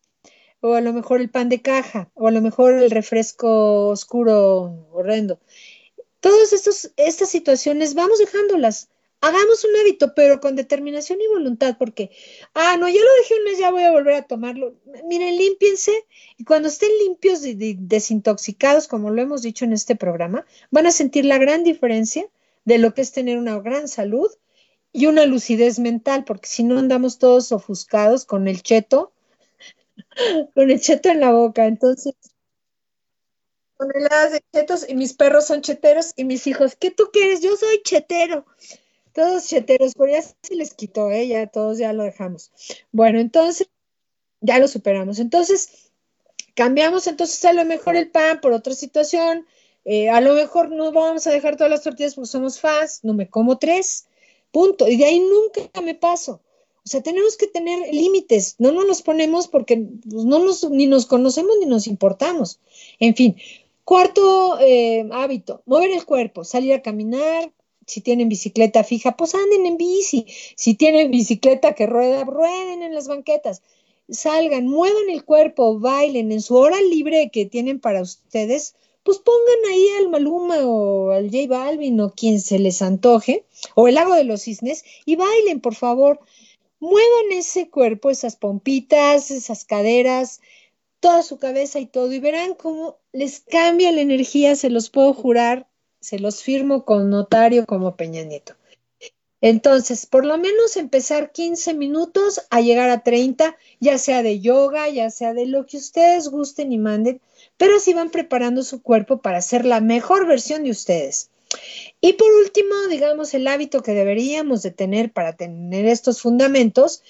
[0.61, 4.87] o a lo mejor el pan de caja, o a lo mejor el refresco oscuro
[4.91, 5.39] horrendo.
[6.19, 8.89] Todas estas situaciones vamos dejándolas
[9.25, 12.11] hagamos un hábito, pero con determinación y voluntad, porque,
[12.53, 14.75] ah, no, ya lo dejé un mes, ya voy a volver a tomarlo.
[15.05, 15.91] Miren, límpiense
[16.37, 20.91] y cuando estén limpios y desintoxicados, como lo hemos dicho en este programa, van a
[20.91, 22.27] sentir la gran diferencia
[22.65, 24.29] de lo que es tener una gran salud
[24.91, 29.11] y una lucidez mental, porque si no andamos todos ofuscados con el cheto,
[30.53, 31.65] con el cheto en la boca.
[31.65, 32.13] Entonces,
[33.77, 37.41] toneladas de chetos y mis perros son cheteros y mis hijos, ¿qué tú quieres?
[37.41, 38.45] Yo soy chetero.
[39.15, 41.25] Todos cheteros, pero ya se les quitó, ¿eh?
[41.25, 42.51] ya todos ya lo dejamos.
[42.91, 43.69] Bueno, entonces,
[44.41, 45.19] ya lo superamos.
[45.19, 45.89] Entonces,
[46.53, 49.47] cambiamos entonces a lo mejor el pan por otra situación.
[49.85, 53.13] Eh, a lo mejor no vamos a dejar todas las tortillas porque somos fans, no
[53.13, 54.07] me como tres,
[54.51, 54.85] punto.
[54.89, 56.41] Y de ahí nunca me paso.
[56.83, 60.87] O sea, tenemos que tener límites, no, no nos ponemos porque pues, no nos, ni
[60.87, 62.59] nos conocemos ni nos importamos.
[62.99, 63.37] En fin,
[63.85, 67.53] cuarto eh, hábito, mover el cuerpo, salir a caminar,
[67.85, 70.25] si tienen bicicleta fija, pues anden en bici.
[70.55, 73.61] Si tienen bicicleta que rueda, rueden en las banquetas.
[74.09, 79.71] Salgan, muevan el cuerpo, bailen en su hora libre que tienen para ustedes, pues pongan
[79.71, 84.15] ahí al Maluma o al J Balvin o quien se les antoje, o el lago
[84.15, 86.19] de los cisnes, y bailen, por favor.
[86.79, 90.41] Muevan ese cuerpo, esas pompitas, esas caderas,
[90.99, 95.13] toda su cabeza y todo, y verán cómo les cambia la energía, se los puedo
[95.13, 95.67] jurar,
[96.05, 98.53] se los firmo con notario como Peña Nieto.
[99.41, 104.87] Entonces, por lo menos empezar 15 minutos a llegar a 30, ya sea de yoga,
[104.89, 107.21] ya sea de lo que ustedes gusten y manden,
[107.57, 111.29] pero si van preparando su cuerpo para ser la mejor versión de ustedes.
[112.01, 117.01] Y por último, digamos, el hábito que deberíamos de tener para tener estos fundamentos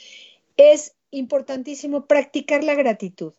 [0.55, 3.33] es importantísimo practicar la gratitud.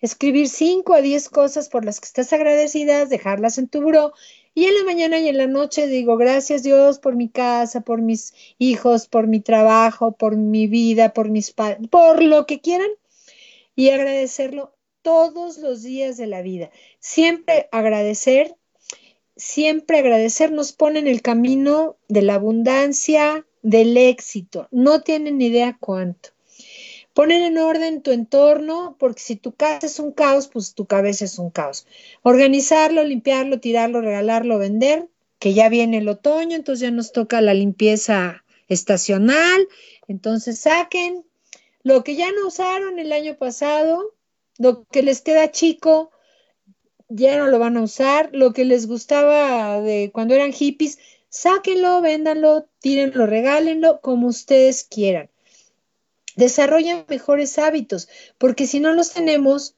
[0.00, 4.14] Escribir 5 a 10 cosas por las que estás agradecidas, dejarlas en tu buró
[4.54, 8.02] y en la mañana y en la noche digo, gracias Dios por mi casa, por
[8.02, 12.90] mis hijos, por mi trabajo, por mi vida, por mis padres, por lo que quieran
[13.74, 16.70] y agradecerlo todos los días de la vida.
[17.00, 18.54] Siempre agradecer,
[19.36, 24.68] siempre agradecer nos pone en el camino de la abundancia, del éxito.
[24.70, 26.30] No tienen idea cuánto.
[27.14, 31.26] Poner en orden tu entorno, porque si tu casa es un caos, pues tu cabeza
[31.26, 31.86] es un caos.
[32.22, 35.08] Organizarlo, limpiarlo, tirarlo, regalarlo, vender,
[35.38, 39.68] que ya viene el otoño, entonces ya nos toca la limpieza estacional.
[40.08, 41.24] Entonces saquen
[41.82, 44.14] lo que ya no usaron el año pasado,
[44.58, 46.12] lo que les queda chico,
[47.10, 48.30] ya no lo van a usar.
[48.32, 50.98] Lo que les gustaba de cuando eran hippies,
[51.28, 55.31] sáquenlo, véndanlo, tírenlo, regálenlo, como ustedes quieran
[56.36, 58.08] desarrollan mejores hábitos,
[58.38, 59.74] porque si no los tenemos,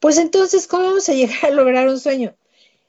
[0.00, 2.36] pues entonces, ¿cómo vamos a llegar a lograr un sueño?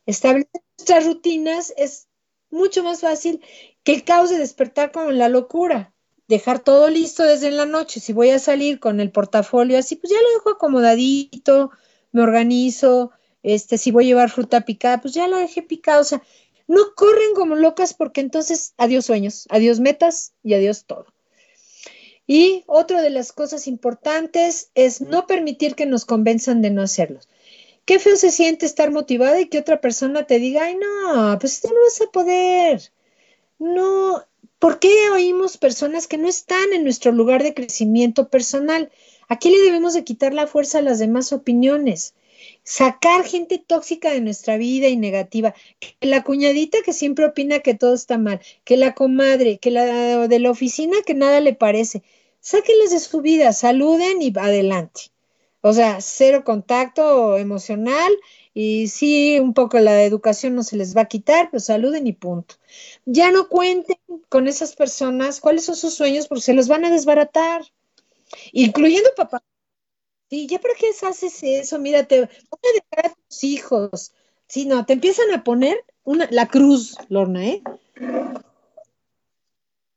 [0.05, 2.07] Establecer nuestras rutinas es
[2.49, 3.41] mucho más fácil
[3.83, 5.93] que el caos de despertar con la locura.
[6.27, 7.99] Dejar todo listo desde la noche.
[7.99, 11.71] Si voy a salir con el portafolio así, pues ya lo dejo acomodadito,
[12.11, 13.11] me organizo.
[13.43, 16.01] Este, si voy a llevar fruta picada, pues ya lo dejé picado.
[16.01, 16.23] O sea,
[16.67, 21.12] no corren como locas porque entonces adiós sueños, adiós metas y adiós todo.
[22.25, 27.27] Y otra de las cosas importantes es no permitir que nos convenzan de no hacerlos.
[27.85, 31.59] Qué feo se siente estar motivada y que otra persona te diga, ay, no, pues
[31.59, 32.91] tú no vas a poder.
[33.59, 34.25] No,
[34.57, 38.89] ¿por qué oímos personas que no están en nuestro lugar de crecimiento personal?
[39.27, 42.13] Aquí le debemos de quitar la fuerza a las demás opiniones.
[42.63, 45.53] Sacar gente tóxica de nuestra vida y negativa.
[45.79, 50.27] Que la cuñadita que siempre opina que todo está mal, que la comadre, que la
[50.27, 52.03] de la oficina que nada le parece.
[52.39, 55.11] Sáquenles de su vida, saluden y adelante.
[55.61, 58.11] O sea, cero contacto emocional
[58.53, 62.13] y sí, un poco la educación no se les va a quitar, pero saluden y
[62.13, 62.55] punto.
[63.05, 63.97] Ya no cuenten
[64.29, 67.63] con esas personas cuáles son sus sueños porque se los van a desbaratar,
[68.51, 69.41] incluyendo papá
[70.33, 74.13] Sí, ya para qué haces eso, mira, te van a dejar a tus hijos.
[74.47, 77.61] Sí, no, te empiezan a poner una, la cruz, Lorna, ¿eh?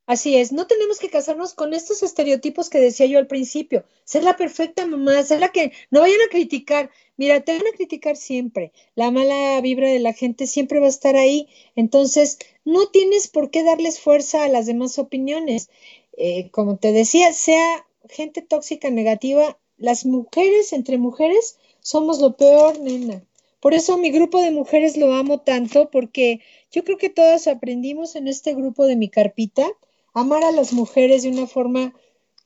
[0.04, 3.86] Así es, no tenemos que casarnos con estos estereotipos que decía yo al principio.
[4.04, 6.90] Ser la perfecta mamá, ser la que no vayan a criticar.
[7.16, 8.72] Mira, te van a criticar siempre.
[8.94, 11.48] La mala vibra de la gente siempre va a estar ahí.
[11.76, 15.70] Entonces, no tienes por qué darles fuerza a las demás opiniones.
[16.18, 22.80] Eh, como te decía, sea gente tóxica, negativa, las mujeres entre mujeres somos lo peor,
[22.80, 23.22] nena.
[23.60, 28.16] Por eso mi grupo de mujeres lo amo tanto, porque yo creo que todas aprendimos
[28.16, 29.66] en este grupo de mi carpita
[30.14, 31.94] amar a las mujeres de una forma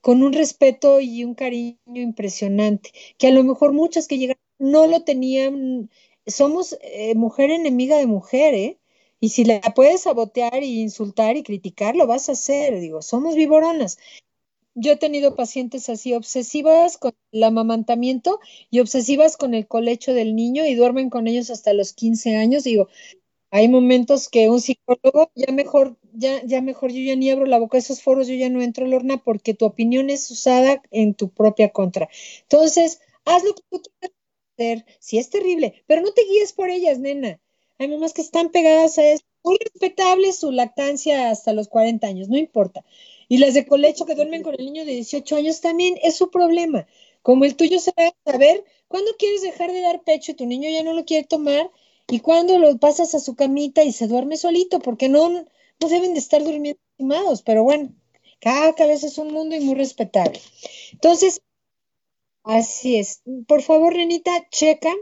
[0.00, 4.86] con un respeto y un cariño impresionante, que a lo mejor muchas que llegaron no
[4.86, 5.90] lo tenían.
[6.26, 8.78] Somos eh, mujer enemiga de mujer, ¿eh?
[9.20, 12.80] Y si la puedes sabotear y insultar y criticar, lo vas a hacer.
[12.80, 13.98] Digo, somos viboronas
[14.74, 18.40] yo he tenido pacientes así obsesivas con el amamantamiento
[18.70, 22.64] y obsesivas con el colecho del niño y duermen con ellos hasta los 15 años.
[22.64, 22.88] Digo,
[23.50, 27.58] hay momentos que un psicólogo ya mejor, ya, ya mejor yo ya ni abro la
[27.58, 31.14] boca a esos foros, yo ya no entro, Lorna, porque tu opinión es usada en
[31.14, 32.08] tu propia contra.
[32.42, 34.16] Entonces, haz lo que tú quieras
[34.56, 37.40] hacer, si es terrible, pero no te guíes por ellas, nena.
[37.78, 39.24] Hay mamás que están pegadas a eso.
[39.42, 42.84] Muy respetable su lactancia hasta los 40 años, no importa.
[43.30, 46.32] Y las de colecho que duermen con el niño de 18 años también es su
[46.32, 46.88] problema.
[47.22, 50.46] Como el tuyo se va a saber cuándo quieres dejar de dar pecho y tu
[50.46, 51.70] niño ya no lo quiere tomar
[52.08, 56.12] y cuándo lo pasas a su camita y se duerme solito, porque no, no deben
[56.14, 57.94] de estar durmiendo estimados, pero bueno,
[58.40, 60.40] cada cabeza es un mundo y muy respetable.
[60.92, 61.40] Entonces,
[62.42, 63.22] así es.
[63.46, 64.92] Por favor, Renita, checa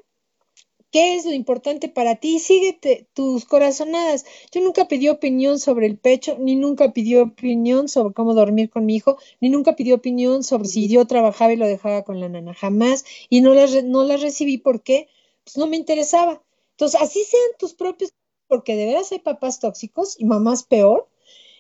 [0.91, 4.25] qué es lo importante para ti, síguete tus corazonadas.
[4.53, 8.87] Yo nunca pedí opinión sobre el pecho, ni nunca pidió opinión sobre cómo dormir con
[8.87, 12.29] mi hijo, ni nunca pidió opinión sobre si yo trabajaba y lo dejaba con la
[12.29, 15.09] nana, jamás, y no las, no las recibí porque
[15.45, 16.43] pues, no me interesaba.
[16.73, 18.15] Entonces, así sean tus propios,
[18.47, 21.09] porque de veras hay papás tóxicos y mamás peor,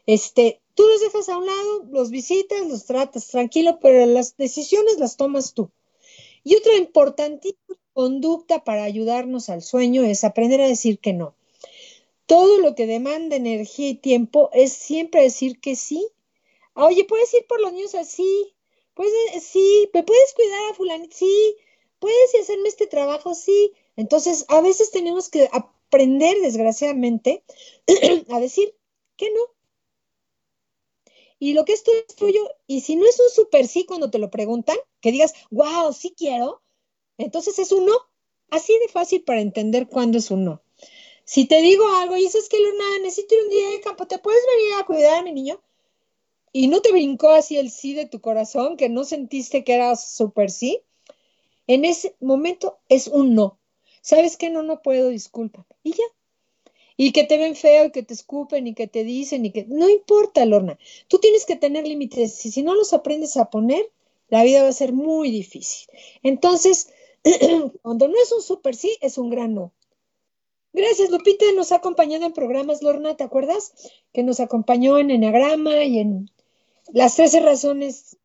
[0.06, 4.98] este, tú los dejas a un lado, los visitas, los tratas tranquilo, pero las decisiones
[4.98, 5.70] las tomas tú.
[6.44, 11.34] Y otra importantísima conducta para ayudarnos al sueño es aprender a decir que no.
[12.26, 16.06] todo lo que demanda energía y tiempo es siempre decir que sí.
[16.74, 18.54] Ah, oye, ¿puedes ir por los niños así?
[18.94, 21.06] ¿Puedes, sí, ¿me puedes cuidar a fulano?
[21.10, 21.56] Sí,
[21.98, 23.34] ¿puedes hacerme este trabajo?
[23.34, 23.72] Sí.
[23.96, 27.42] Entonces, a veces tenemos que aprender, desgraciadamente,
[28.28, 28.76] a decir
[29.16, 29.40] que no.
[31.40, 32.48] Y lo que es tuyo es tuyo.
[32.68, 36.14] Y si no es un super sí cuando te lo preguntan, que digas, wow, sí
[36.16, 36.62] quiero,
[37.18, 37.96] entonces es un no.
[38.50, 40.62] Así de fácil para entender cuándo es un no.
[41.24, 44.18] Si te digo algo y dices que Luna, necesito ir un día de campo, ¿te
[44.18, 45.60] puedes venir a cuidar a mi niño?
[46.52, 49.94] Y no te brincó así el sí de tu corazón, que no sentiste que era
[49.96, 50.80] súper sí,
[51.66, 53.58] en ese momento es un no.
[54.00, 54.48] ¿Sabes qué?
[54.48, 55.66] No, no puedo, disculpa.
[55.82, 56.04] Y ya.
[56.96, 59.66] Y que te ven feo y que te escupen y que te dicen y que...
[59.68, 60.78] No importa, Lorna.
[61.08, 62.44] Tú tienes que tener límites.
[62.46, 63.92] Y si no los aprendes a poner,
[64.30, 65.88] la vida va a ser muy difícil.
[66.22, 66.90] Entonces,
[67.82, 69.72] cuando no es un súper sí, es un gran no.
[70.72, 71.44] Gracias, Lupita.
[71.56, 73.72] Nos ha acompañado en programas, Lorna, ¿te acuerdas?
[74.12, 76.30] Que nos acompañó en Enneagrama y en
[76.92, 78.16] las 13 razones.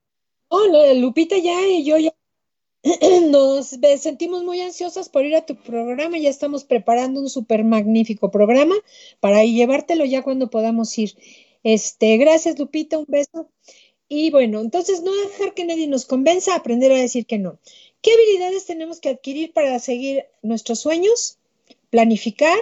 [0.49, 2.13] Oh, Lupita ya y yo ya
[3.29, 3.67] nos
[3.97, 6.17] sentimos muy ansiosas por ir a tu programa.
[6.17, 8.75] Ya estamos preparando un súper magnífico programa
[9.19, 11.15] para llevártelo ya cuando podamos ir.
[11.63, 13.49] Este, gracias, Lupita, un beso.
[14.09, 17.57] Y bueno, entonces no dejar que nadie nos convenza a aprender a decir que no.
[18.03, 21.39] ¿Qué habilidades tenemos que adquirir para seguir nuestros sueños?
[21.93, 22.57] planificar,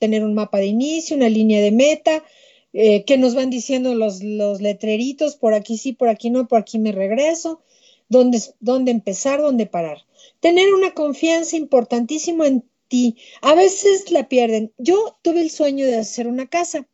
[0.00, 2.24] tener un mapa de inicio, una línea de meta,
[2.72, 6.78] eh, que nos van diciendo los, letreritos, por aquí sí, por aquí no, por aquí
[6.78, 7.60] me regreso,
[8.08, 9.98] dónde, dónde empezar, dónde parar.
[10.40, 13.18] Tener una confianza importantísima en ti.
[13.42, 14.72] A veces la pierden.
[14.78, 16.88] Yo tuve el sueño de hacer una casa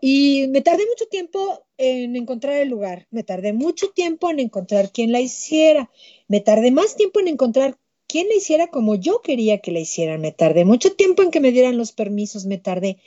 [0.00, 4.90] y me tardé mucho tiempo en encontrar el lugar, me tardé mucho tiempo en encontrar
[4.92, 5.90] quién la hiciera,
[6.26, 7.78] me tardé más tiempo en encontrar
[8.08, 10.20] quién la hiciera como yo quería que la hicieran.
[10.20, 12.98] Me tardé mucho tiempo en que me dieran los permisos, me tardé.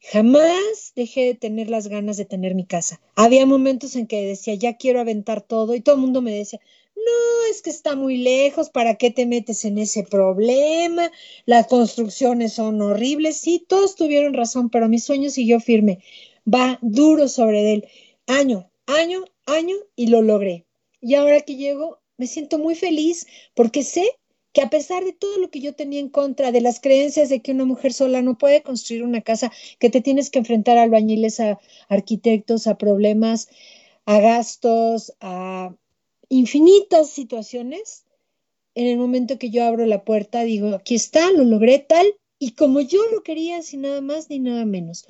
[0.00, 3.00] Jamás dejé de tener las ganas de tener mi casa.
[3.16, 6.60] Había momentos en que decía, ya quiero aventar todo y todo el mundo me decía,
[7.08, 11.10] no, es que está muy lejos, ¿para qué te metes en ese problema?
[11.46, 13.38] Las construcciones son horribles.
[13.38, 16.00] Sí, todos tuvieron razón, pero mi sueño siguió firme.
[16.46, 17.88] Va duro sobre él.
[18.26, 20.66] Año, año, año y lo logré.
[21.00, 24.18] Y ahora que llego, me siento muy feliz porque sé
[24.52, 27.40] que a pesar de todo lo que yo tenía en contra, de las creencias de
[27.40, 30.82] que una mujer sola no puede construir una casa, que te tienes que enfrentar a
[30.82, 33.48] albañiles, a arquitectos, a problemas,
[34.06, 35.74] a gastos, a
[36.28, 38.04] infinitas situaciones,
[38.74, 42.06] en el momento que yo abro la puerta, digo, aquí está, lo logré tal
[42.38, 45.06] y como yo lo quería, sin nada más ni nada menos,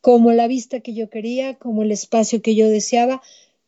[0.00, 3.22] como la vista que yo quería, como el espacio que yo deseaba,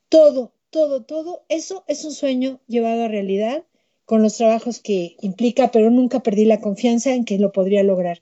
[0.09, 3.65] todo, todo, todo, eso es un sueño llevado a realidad
[4.05, 8.21] con los trabajos que implica, pero nunca perdí la confianza en que lo podría lograr.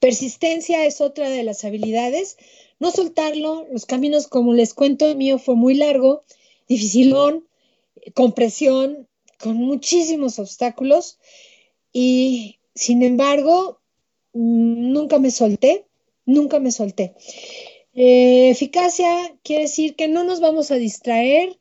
[0.00, 2.36] Persistencia es otra de las habilidades.
[2.78, 6.22] No soltarlo, los caminos, como les cuento, mío fue muy largo,
[6.68, 7.46] dificilón,
[8.14, 11.18] con presión, con muchísimos obstáculos
[11.92, 13.80] y sin embargo,
[14.34, 15.86] nunca me solté,
[16.26, 17.14] nunca me solté.
[17.94, 21.58] Eh, eficacia quiere decir que no nos vamos a distraer,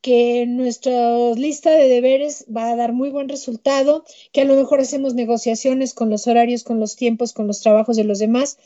[0.00, 4.78] que nuestra lista de deberes va a dar muy buen resultado, que a lo mejor
[4.78, 8.58] hacemos negociaciones con los horarios, con los tiempos, con los trabajos de los demás,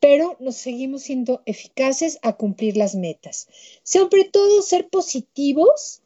[0.00, 3.46] pero nos seguimos siendo eficaces a cumplir las metas.
[3.84, 6.01] Sobre todo ser positivos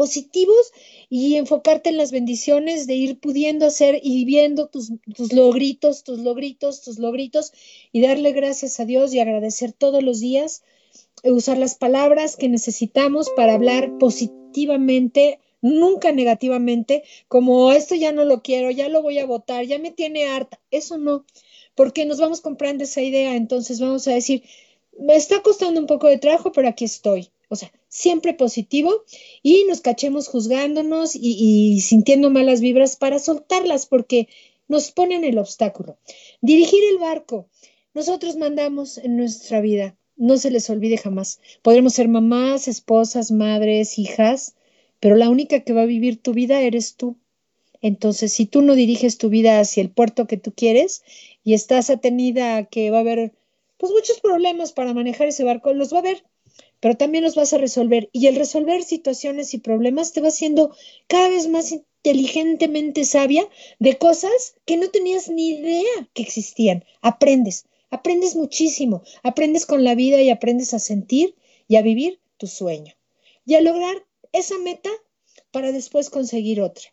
[0.00, 0.72] positivos
[1.10, 4.90] y enfocarte en las bendiciones de ir pudiendo hacer y viendo tus,
[5.30, 7.52] logritos, tus logritos, tus logritos
[7.92, 10.62] y darle gracias a Dios y agradecer todos los días,
[11.22, 18.24] eh, usar las palabras que necesitamos para hablar positivamente, nunca negativamente, como esto ya no
[18.24, 20.58] lo quiero, ya lo voy a votar, ya me tiene harta.
[20.70, 21.26] Eso no,
[21.74, 24.44] porque nos vamos comprando esa idea, entonces vamos a decir,
[24.98, 27.28] me está costando un poco de trabajo, pero aquí estoy.
[27.52, 29.02] O sea, siempre positivo
[29.42, 34.28] y nos cachemos juzgándonos y, sintiendo malas vibras para soltarlas porque
[34.68, 35.98] nos ponen el obstáculo.
[36.40, 37.48] Dirigir el barco.
[37.92, 39.96] Nosotros mandamos en nuestra vida.
[40.16, 41.40] No se les olvide jamás.
[41.62, 44.54] Podremos ser mamás, esposas, madres, hijas,
[45.00, 47.16] pero la única que va a vivir tu vida eres tú.
[47.82, 51.02] Entonces, si tú no diriges tu vida hacia el puerto que tú quieres
[51.42, 53.32] y estás atenida a que va a haber
[53.76, 56.22] pues muchos problemas para manejar ese barco, los va a haber
[56.80, 58.10] pero también los vas a resolver.
[58.12, 60.74] Y el resolver situaciones y problemas te va haciendo
[61.06, 66.84] cada vez más inteligentemente sabia de cosas que no tenías ni idea que existían.
[67.02, 71.36] Aprendes, aprendes muchísimo, aprendes con la vida y aprendes a sentir
[71.68, 72.94] y a vivir tu sueño
[73.44, 74.90] y a lograr esa meta
[75.50, 76.88] para después conseguir otra.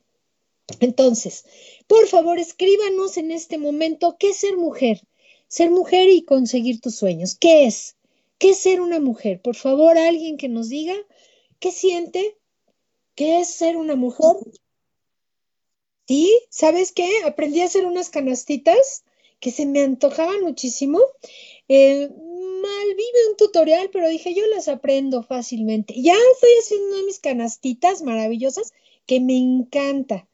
[0.79, 1.45] Entonces,
[1.87, 5.01] por favor, escríbanos en este momento qué es ser mujer.
[5.49, 7.35] ser mujer y conseguir tus sueños.
[7.35, 7.96] ¿Qué es?
[8.37, 9.41] ¿Qué es ser una mujer?
[9.41, 10.95] Por favor, alguien que nos diga
[11.59, 12.37] qué siente,
[13.15, 14.35] qué es ser una mujer.
[16.07, 17.09] Sí, ¿sabes qué?
[17.25, 19.03] Aprendí a hacer unas canastitas
[19.39, 21.01] que se me antojaban muchísimo.
[21.67, 25.93] Eh, mal vi un tutorial, pero dije, yo las aprendo fácilmente.
[26.01, 28.71] Ya estoy haciendo una de mis canastitas maravillosas
[29.05, 30.27] que me encanta.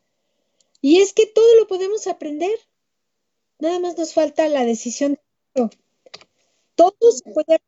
[0.82, 2.58] Y es que todo lo podemos aprender.
[3.60, 5.18] Nada más nos falta la decisión.
[6.76, 7.62] Todo se puede.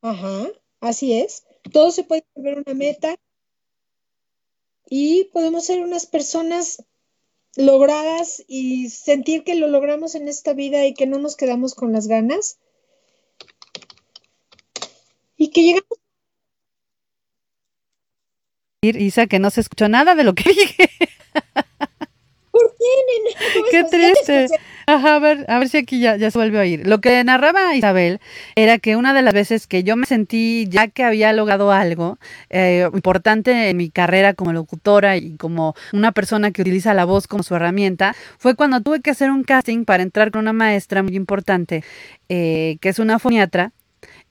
[0.00, 0.48] Ajá,
[0.80, 1.44] así es.
[1.72, 3.16] Todo se puede volver una meta.
[4.88, 6.82] Y podemos ser unas personas
[7.56, 11.92] logradas y sentir que lo logramos en esta vida y que no nos quedamos con
[11.92, 12.58] las ganas.
[15.36, 15.98] Y que llegamos.
[18.82, 20.90] Isa, que no se escuchó nada de lo que dije.
[23.70, 24.48] ¿Por qué, Qué triste.
[24.86, 26.86] Ajá, a ver, a ver si aquí ya, ya se vuelve a oír.
[26.86, 28.20] Lo que narraba Isabel
[28.54, 32.18] era que una de las veces que yo me sentí ya que había logrado algo
[32.48, 37.26] eh, importante en mi carrera como locutora y como una persona que utiliza la voz
[37.26, 41.02] como su herramienta, fue cuando tuve que hacer un casting para entrar con una maestra
[41.02, 41.84] muy importante,
[42.30, 43.72] eh, que es una foniatra,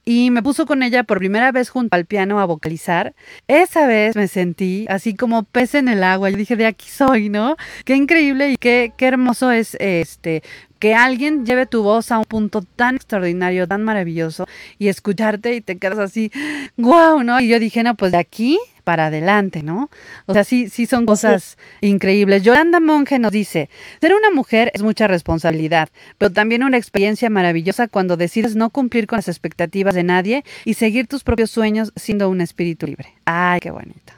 [0.09, 3.13] y me puso con ella por primera vez junto al piano a vocalizar.
[3.49, 6.29] Esa vez me sentí así como pez en el agua.
[6.29, 7.57] Yo dije, de aquí soy, ¿no?
[7.83, 10.43] Qué increíble y qué, qué hermoso es este
[10.79, 14.47] que alguien lleve tu voz a un punto tan extraordinario, tan maravilloso
[14.79, 16.31] y escucharte y te quedas así,
[16.77, 17.39] wow, ¿no?
[17.39, 19.89] Y yo dije, no, pues de aquí para adelante, ¿no?
[20.27, 22.43] O sea, sí, sí son cosas increíbles.
[22.43, 23.69] Yolanda Monge nos dice,
[23.99, 29.05] ser una mujer es mucha responsabilidad, pero también una experiencia maravillosa cuando decides no cumplir
[29.05, 33.13] con las expectativas de nadie y seguir tus propios sueños siendo un espíritu libre.
[33.25, 34.13] Ay, qué bonito.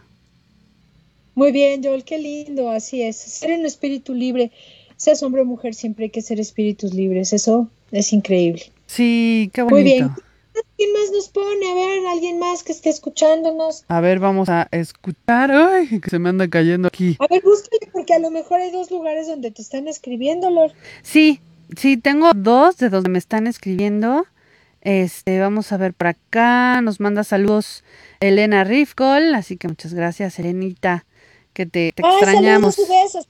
[1.34, 3.16] Muy bien, Joel, qué lindo, así es.
[3.16, 4.51] Ser un espíritu libre,
[5.00, 8.64] seas hombre o mujer, siempre hay que ser espíritus libres, eso es increíble.
[8.86, 9.76] Sí, qué bonito.
[9.76, 10.10] Muy bien.
[10.76, 11.72] ¿Quién más nos pone?
[11.72, 13.86] A ver, alguien más que esté escuchándonos.
[13.88, 15.52] A ver, vamos a escuchar.
[15.52, 17.16] Ay, que se me anda cayendo aquí.
[17.20, 20.74] A ver, búscale, porque a lo mejor hay dos lugares donde te están escribiendo, Lord.
[21.02, 21.39] Sí,
[21.78, 24.26] sí, tengo dos de donde me están escribiendo.
[24.82, 26.82] Este, vamos a ver por acá.
[26.82, 27.86] Nos manda saludos
[28.20, 29.36] Elena Rifkol.
[29.36, 31.06] Así que muchas gracias, Elenita,
[31.54, 32.76] que te, te Ay, extrañamos.
[32.76, 33.28] saludos y besos.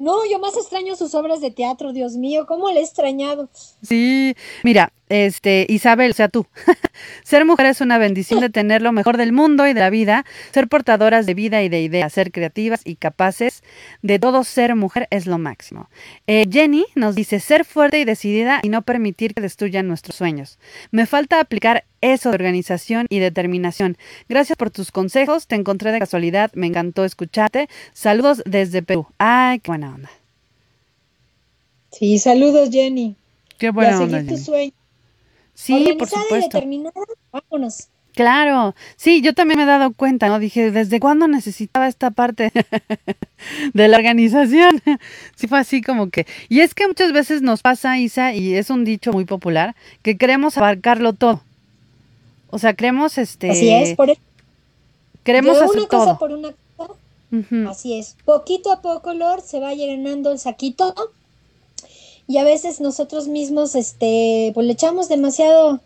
[0.00, 3.50] No, yo más extraño sus obras de teatro, Dios mío, cómo le he extrañado.
[3.82, 4.34] Sí,
[4.64, 6.46] mira, este, Isabel, o sea, tú,
[7.24, 10.24] ser mujer es una bendición de tener lo mejor del mundo y de la vida,
[10.52, 13.62] ser portadoras de vida y de ideas, ser creativas y capaces
[14.02, 15.90] de todo ser mujer es lo máximo.
[16.26, 20.58] Eh, Jenny nos dice, ser fuerte y decidida y no permitir que destruyan nuestros sueños.
[20.92, 23.98] Me falta aplicar eso de organización y determinación.
[24.28, 27.68] Gracias por tus consejos, te encontré de casualidad, me encantó escucharte.
[27.92, 29.06] Saludos desde Perú.
[29.18, 30.10] Ay, qué buena onda.
[31.92, 33.16] Sí, saludos, Jenny.
[33.58, 34.18] Qué Y buena a onda.
[34.18, 34.38] seguir tu Jenny.
[34.38, 34.72] sueño.
[35.60, 36.56] Sí, por y supuesto.
[36.56, 36.92] determinada,
[37.30, 37.88] vámonos.
[38.14, 40.38] Claro, sí, yo también me he dado cuenta, ¿no?
[40.38, 42.50] Dije, ¿desde cuándo necesitaba esta parte
[43.74, 44.80] de la organización?
[45.36, 46.26] Sí, fue así como que.
[46.48, 50.16] Y es que muchas veces nos pasa, Isa, y es un dicho muy popular, que
[50.16, 51.42] queremos abarcarlo todo.
[52.48, 53.50] O sea, queremos, este.
[53.50, 54.20] Así es, por eso.
[55.24, 56.18] Queremos de hacer una cosa todo.
[56.18, 56.94] por una cosa.
[57.70, 58.16] Así es.
[58.24, 60.94] Poquito a poco, Lord, se va llenando el saquito.
[62.30, 65.80] Y a veces nosotros mismos, este, pues le echamos demasiado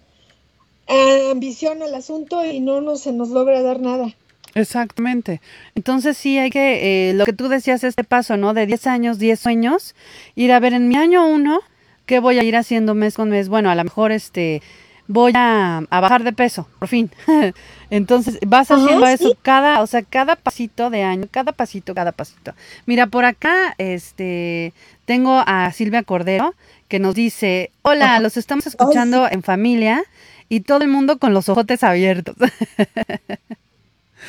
[0.86, 4.14] eh, ambición al asunto y no nos, se nos logra dar nada.
[4.54, 5.40] Exactamente.
[5.74, 8.52] Entonces sí hay que, eh, lo que tú decías, este paso, ¿no?
[8.52, 9.94] De 10 años, 10 sueños,
[10.34, 11.60] ir a ver en mi año uno,
[12.04, 13.48] ¿qué voy a ir haciendo mes con mes?
[13.48, 14.60] Bueno, a lo mejor este,
[15.06, 17.10] voy a, a bajar de peso, por fin.
[17.90, 19.38] Entonces vas haciendo eso sí.
[19.42, 22.54] cada, o sea, cada pasito de año, cada pasito, cada pasito.
[22.86, 24.72] Mira, por acá, este,
[25.04, 26.54] tengo a Silvia Cordero
[26.88, 28.20] que nos dice, hola, Ajá.
[28.20, 30.04] los estamos escuchando en familia
[30.48, 32.36] y todo el mundo con los ojotes abiertos.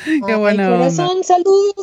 [0.04, 0.78] Qué Ay, buena onda.
[0.78, 1.74] corazón, saludos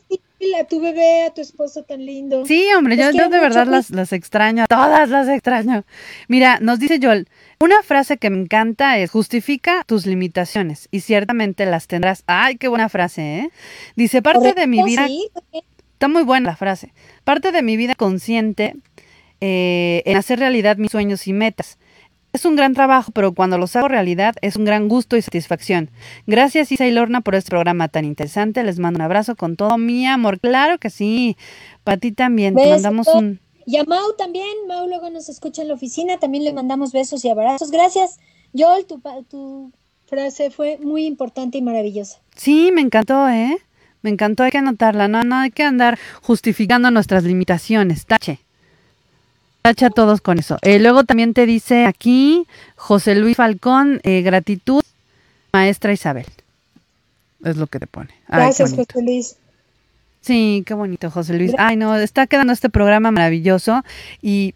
[0.60, 2.46] a tu bebé, a tu esposo tan lindo.
[2.46, 3.96] Sí, hombre, yo, yo de verdad las, pues.
[3.96, 5.84] las extraño, a todas las extraño.
[6.28, 7.28] Mira, nos dice Joel,
[7.64, 12.24] una frase que me encanta es justifica tus limitaciones y ciertamente las tendrás.
[12.28, 13.50] Ay, qué buena frase, ¿eh?
[13.96, 15.30] Dice, parte de mi Correcto, vida, sí,
[15.94, 16.92] está muy buena la frase,
[17.24, 18.76] parte de mi vida consciente
[19.40, 21.78] eh, en hacer realidad mis sueños y metas.
[22.34, 25.90] Es un gran trabajo, pero cuando los hago realidad es un gran gusto y satisfacción.
[26.26, 28.64] Gracias Isa y Lorna por este programa tan interesante.
[28.64, 30.40] Les mando un abrazo con todo mi amor.
[30.40, 31.38] Claro que sí.
[31.84, 32.56] Para ti también.
[32.56, 33.40] Te mandamos un...
[33.66, 37.24] Y a Mau también, Mau luego nos escucha en la oficina, también le mandamos besos
[37.26, 37.72] y abrazos.
[37.72, 38.20] Gracias,
[38.54, 39.72] Joel, tu, tu
[40.08, 42.20] frase fue muy importante y maravillosa.
[42.36, 43.58] Sí, me encantó, ¿eh?
[44.02, 45.08] Me encantó, hay que anotarla.
[45.08, 48.06] No, no hay que andar justificando nuestras limitaciones.
[48.06, 48.40] Tache.
[49.62, 50.58] tacha a todos con eso.
[50.62, 52.46] Eh, luego también te dice aquí
[52.76, 54.84] José Luis Falcón, eh, gratitud,
[55.54, 56.26] maestra Isabel.
[57.46, 58.10] Es lo que te pone.
[58.28, 59.38] Gracias, José Luis.
[60.24, 61.52] Sí, qué bonito, José Luis.
[61.58, 63.84] Ay, no, está quedando este programa maravilloso
[64.22, 64.56] y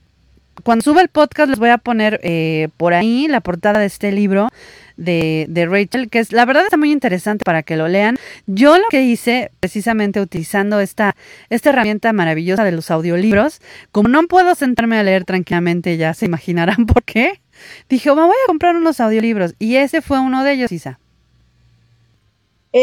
[0.63, 4.13] cuando suba el podcast les voy a poner eh, por ahí la portada de este
[4.13, 4.47] libro
[4.95, 8.15] de, de, Rachel, que es la verdad está muy interesante para que lo lean.
[8.45, 11.17] Yo lo que hice, precisamente utilizando esta,
[11.49, 13.59] esta herramienta maravillosa de los audiolibros,
[13.91, 17.41] como no puedo sentarme a leer tranquilamente, ya se imaginarán por qué,
[17.89, 19.53] dije, me voy a comprar unos audiolibros.
[19.59, 20.97] Y ese fue uno de ellos, Isa.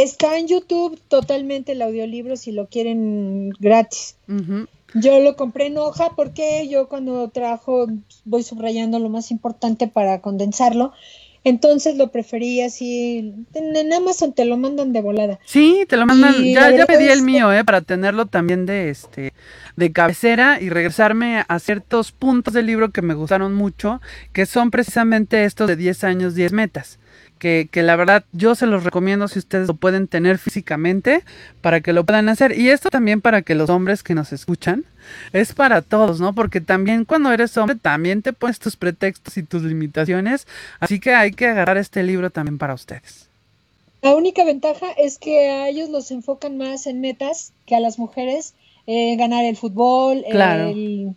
[0.02, 4.16] Está en YouTube totalmente el audiolibro si lo quieren gratis.
[4.94, 7.86] Yo lo compré en hoja porque yo cuando trabajo
[8.24, 10.92] voy subrayando lo más importante para condensarlo.
[11.44, 13.34] Entonces lo preferí así.
[13.54, 15.38] En Amazon te lo mandan de volada.
[15.44, 16.42] Sí, te lo mandan.
[16.42, 19.32] ya, ya pedí el mío, eh, para tenerlo también de este
[19.76, 24.00] de cabecera y regresarme a ciertos puntos del libro que me gustaron mucho,
[24.32, 26.98] que son precisamente estos de 10 años, 10 metas
[27.44, 31.22] que, que, la verdad yo se los recomiendo si ustedes lo pueden tener físicamente
[31.60, 32.58] para que lo puedan hacer.
[32.58, 34.86] Y esto también para que los hombres que nos escuchan,
[35.34, 36.34] es para todos, ¿no?
[36.34, 40.46] Porque también cuando eres hombre también te pones tus pretextos y tus limitaciones.
[40.80, 43.28] Así que hay que agarrar este libro también para ustedes.
[44.00, 47.98] La única ventaja es que a ellos los enfocan más en metas que a las
[47.98, 48.54] mujeres.
[48.86, 51.14] Eh, ganar el fútbol, el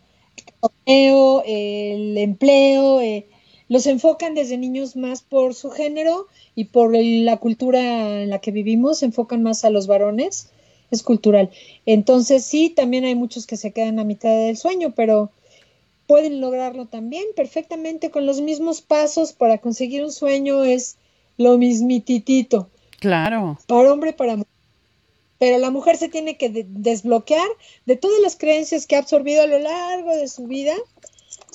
[0.60, 3.00] torneo, el empleo.
[3.00, 3.28] Eh,
[3.70, 8.52] los enfocan desde niños más por su género y por la cultura en la que
[8.52, 10.50] vivimos, enfocan más a los varones,
[10.92, 11.50] es cultural.
[11.86, 15.32] Entonces sí, también hay muchos que se quedan a mitad del sueño, pero
[16.08, 20.98] pueden lograrlo también perfectamente con los mismos pasos para conseguir un sueño, es
[21.38, 22.70] lo mismititito.
[23.00, 23.60] Claro.
[23.68, 24.52] Para hombre, para mujer.
[25.40, 27.48] Pero la mujer se tiene que desbloquear
[27.86, 30.74] de todas las creencias que ha absorbido a lo largo de su vida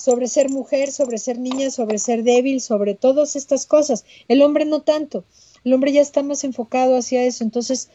[0.03, 4.03] sobre ser mujer, sobre ser niña, sobre ser débil, sobre todas estas cosas.
[4.27, 5.23] El hombre no tanto.
[5.63, 7.45] El hombre ya está más enfocado hacia eso.
[7.45, 7.89] Entonces,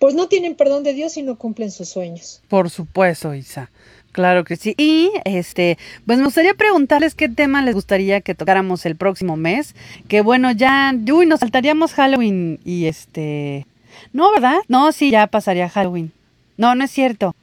[0.00, 2.42] pues no tienen perdón de Dios y no cumplen sus sueños.
[2.48, 3.70] Por supuesto, Isa.
[4.10, 4.74] Claro que sí.
[4.76, 9.76] Y este, pues me gustaría preguntarles qué tema les gustaría que tocáramos el próximo mes.
[10.08, 13.68] Que bueno, ya, uy, nos saltaríamos Halloween y este.
[14.12, 14.56] No, ¿verdad?
[14.66, 16.10] No, sí, ya pasaría Halloween.
[16.56, 17.36] No, no es cierto.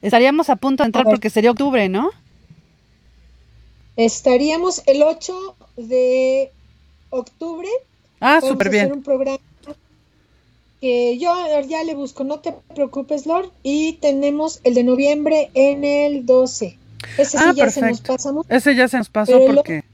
[0.00, 2.08] Estaríamos a punto de entrar porque sería octubre, ¿no?
[3.96, 6.50] Estaríamos el 8 de
[7.10, 7.68] octubre.
[8.20, 8.92] Ah, súper bien.
[8.92, 9.40] un programa
[10.80, 11.32] que yo
[11.68, 13.50] ya le busco, no te preocupes, Lord.
[13.62, 16.78] Y tenemos el de noviembre en el 12.
[17.18, 18.44] Ese sí ah, ya se nos pasó.
[18.48, 19.84] Ese ya se nos pasó porque...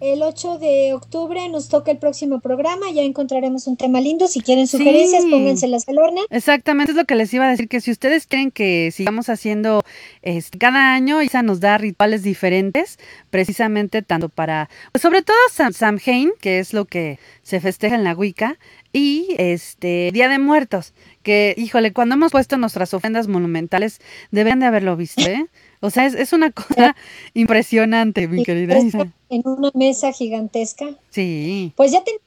[0.00, 4.28] El 8 de octubre nos toca el próximo programa, ya encontraremos un tema lindo.
[4.28, 6.22] Si quieren sugerencias, pónganselas al horno.
[6.30, 9.82] Exactamente, es lo que les iba a decir, que si ustedes creen que sigamos haciendo
[10.22, 12.98] este, cada año, Isa nos da rituales diferentes,
[13.28, 18.04] precisamente tanto para, pues sobre todo Sam, Samhain, que es lo que se festeja en
[18.04, 18.58] la Wicca,
[18.94, 24.66] y este Día de Muertos, que, híjole, cuando hemos puesto nuestras ofrendas monumentales, deberían de
[24.66, 25.46] haberlo visto, ¿eh?
[25.80, 26.96] O sea, es, una cosa
[27.34, 30.96] impresionante, mi querida En una mesa gigantesca.
[31.10, 31.72] Sí.
[31.76, 32.20] Pues ya tenemos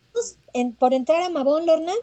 [0.80, 1.94] por entrar a Mabón, Lorna.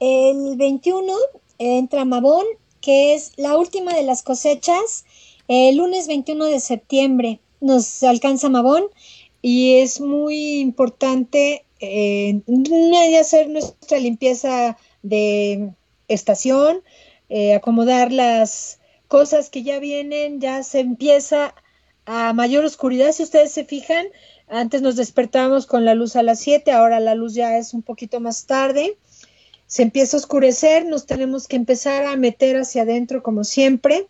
[0.00, 1.12] El 21
[1.58, 2.44] entra Mabón,
[2.80, 5.04] que es la última de las cosechas.
[5.48, 8.84] El lunes 21 de septiembre nos alcanza Mabón
[9.40, 12.40] y es muy importante eh,
[13.20, 15.70] hacer nuestra limpieza de
[16.08, 16.82] estación,
[17.28, 18.78] eh, acomodar las
[19.14, 21.54] cosas que ya vienen, ya se empieza
[22.04, 23.12] a mayor oscuridad.
[23.12, 24.06] Si ustedes se fijan,
[24.48, 27.82] antes nos despertábamos con la luz a las 7, ahora la luz ya es un
[27.82, 28.96] poquito más tarde.
[29.68, 34.08] Se empieza a oscurecer, nos tenemos que empezar a meter hacia adentro como siempre.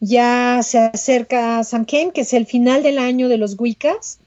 [0.00, 4.20] Ya se acerca San Ken, que es el final del año de los Wiccas,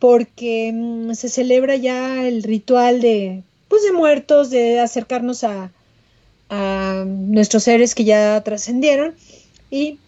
[0.00, 5.70] porque mm, se celebra ya el ritual de, pues, de muertos, de acercarnos a,
[6.54, 9.14] a nuestros seres que ya trascendieron
[9.70, 9.98] y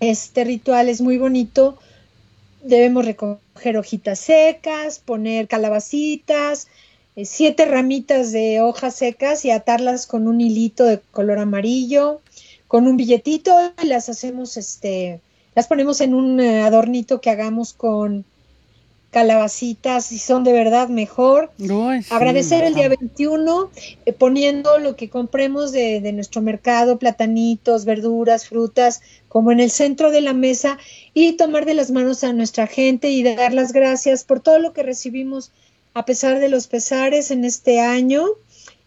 [0.00, 1.78] este ritual es muy bonito.
[2.62, 6.68] Debemos recoger hojitas secas, poner calabacitas,
[7.16, 12.22] eh, siete ramitas de hojas secas y atarlas con un hilito de color amarillo,
[12.66, 15.20] con un billetito y las hacemos, este,
[15.54, 18.24] las ponemos en un eh, adornito que hagamos con
[19.10, 21.50] calabacitas, si son de verdad mejor.
[22.10, 23.70] Agradecer el día 21
[24.04, 29.70] eh, poniendo lo que compremos de, de, nuestro mercado, platanitos, verduras, frutas, como en el
[29.70, 30.78] centro de la mesa
[31.14, 34.72] y tomar de las manos a nuestra gente y dar las gracias por todo lo
[34.72, 35.52] que recibimos
[35.94, 38.24] a pesar de los pesares en este año,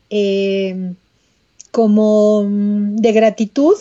[0.10, 0.94] eh,
[1.72, 3.76] como mm, de gratitud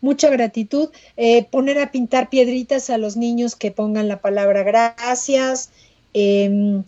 [0.00, 5.70] mucha gratitud, eh, poner a pintar piedritas a los niños que pongan la palabra gracias,
[6.14, 6.82] eh,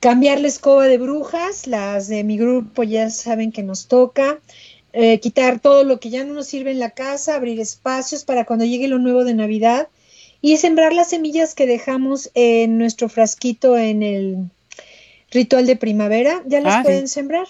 [0.00, 4.38] cambiar la escoba de brujas, las de mi grupo ya saben que nos toca,
[4.92, 8.44] eh, quitar todo lo que ya no nos sirve en la casa, abrir espacios para
[8.44, 9.88] cuando llegue lo nuevo de Navidad
[10.40, 14.36] y sembrar las semillas que dejamos en nuestro frasquito en el
[15.30, 16.84] ritual de primavera, ya las Ah, sí.
[16.84, 17.46] pueden sembrar.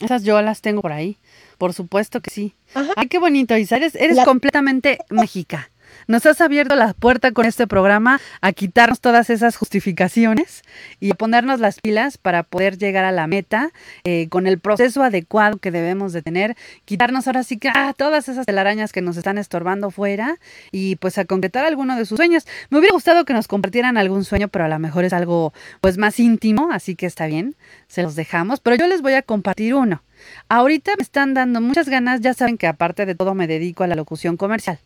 [0.00, 1.16] Esas yo las tengo por ahí.
[1.62, 2.56] Por supuesto que sí.
[2.74, 2.92] Ajá.
[2.96, 3.76] Ay, qué bonito, Isa.
[3.76, 5.70] Eres, eres La- completamente mágica.
[6.08, 10.62] Nos has abierto la puerta con este programa a quitarnos todas esas justificaciones
[10.98, 13.70] y a ponernos las pilas para poder llegar a la meta
[14.02, 18.28] eh, con el proceso adecuado que debemos de tener, quitarnos ahora sí que ah, todas
[18.28, 20.38] esas telarañas que nos están estorbando fuera
[20.72, 22.44] y pues a concretar alguno de sus sueños.
[22.70, 25.96] Me hubiera gustado que nos compartieran algún sueño, pero a lo mejor es algo pues
[25.96, 27.54] más íntimo, así que está bien,
[27.86, 30.02] se los dejamos, pero yo les voy a compartir uno.
[30.48, 33.86] Ahorita me están dando muchas ganas, ya saben que aparte de todo me dedico a
[33.86, 34.78] la locución comercial.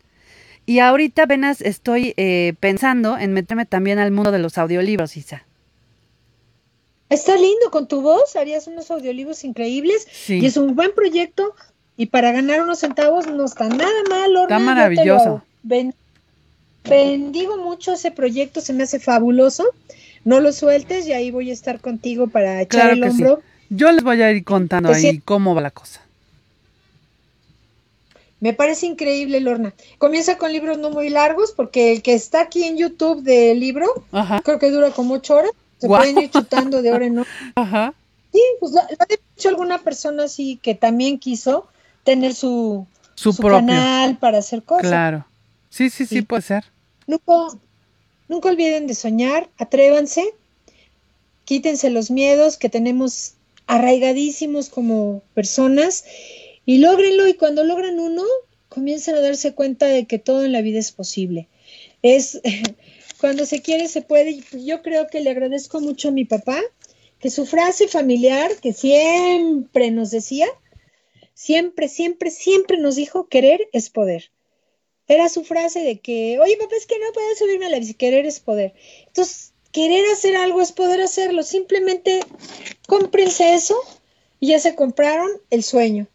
[0.65, 5.43] Y ahorita apenas estoy eh, pensando en meterme también al mundo de los audiolibros, Isa.
[7.09, 10.39] Está lindo con tu voz, harías unos audiolibros increíbles Sí.
[10.39, 11.53] y es un buen proyecto
[11.95, 14.35] y para ganar unos centavos no está nada mal.
[14.43, 15.25] Está maravilloso.
[15.25, 15.93] lo ben-
[16.83, 19.65] bendigo mucho ese proyecto, se me hace fabuloso.
[20.25, 23.23] No lo sueltes y ahí voy a estar contigo para echar Claro el sí.
[23.69, 25.07] Yo les voy a ir contando Pues sí.
[25.07, 26.01] ahí cómo va la cosa.
[28.39, 29.73] Me parece increíble, Lorna.
[29.97, 33.87] Comienza con libros no muy largos porque el que está aquí en YouTube del libro
[34.11, 35.51] Ajá, creo que dura como ocho horas.
[35.79, 37.29] Se pueden ir chutando de hora en hora.
[37.55, 37.93] ajá.
[38.31, 39.05] Sí, pues lo, lo ha
[39.35, 41.67] dicho alguna persona así que también quiso
[42.03, 43.57] tener su, Su, su propio.
[43.67, 44.87] canal para hacer cosas.
[44.87, 45.25] Claro.
[45.69, 46.21] Sí, sí, sí, Sí.
[46.21, 46.65] puede ser.
[47.07, 47.33] Nunca,
[48.27, 50.25] nunca olviden de soñar, atrévanse,
[51.45, 53.33] quítense los miedos que tenemos
[53.67, 56.05] arraigadísimos como personas
[56.65, 58.23] y lógrenlo y cuando logran uno,
[58.69, 61.47] comiencen a darse cuenta de que todo en la vida es posible.
[62.01, 62.41] Es
[63.19, 64.41] cuando se quiere se puede.
[64.51, 66.61] Yo creo que le agradezco mucho a mi papá
[67.19, 70.47] que su frase familiar que siempre nos decía,
[71.33, 74.31] siempre, siempre, siempre nos dijo, querer es poder.
[75.07, 77.93] Era su frase de que, oye, papá, es que no puedo subirme a la bici,
[77.93, 78.73] querer es poder.
[79.07, 81.43] Entonces, querer hacer algo es poder hacerlo.
[81.43, 82.21] Simplemente
[82.87, 83.75] cómprense eso
[84.39, 86.07] y ya se compraron el sueño.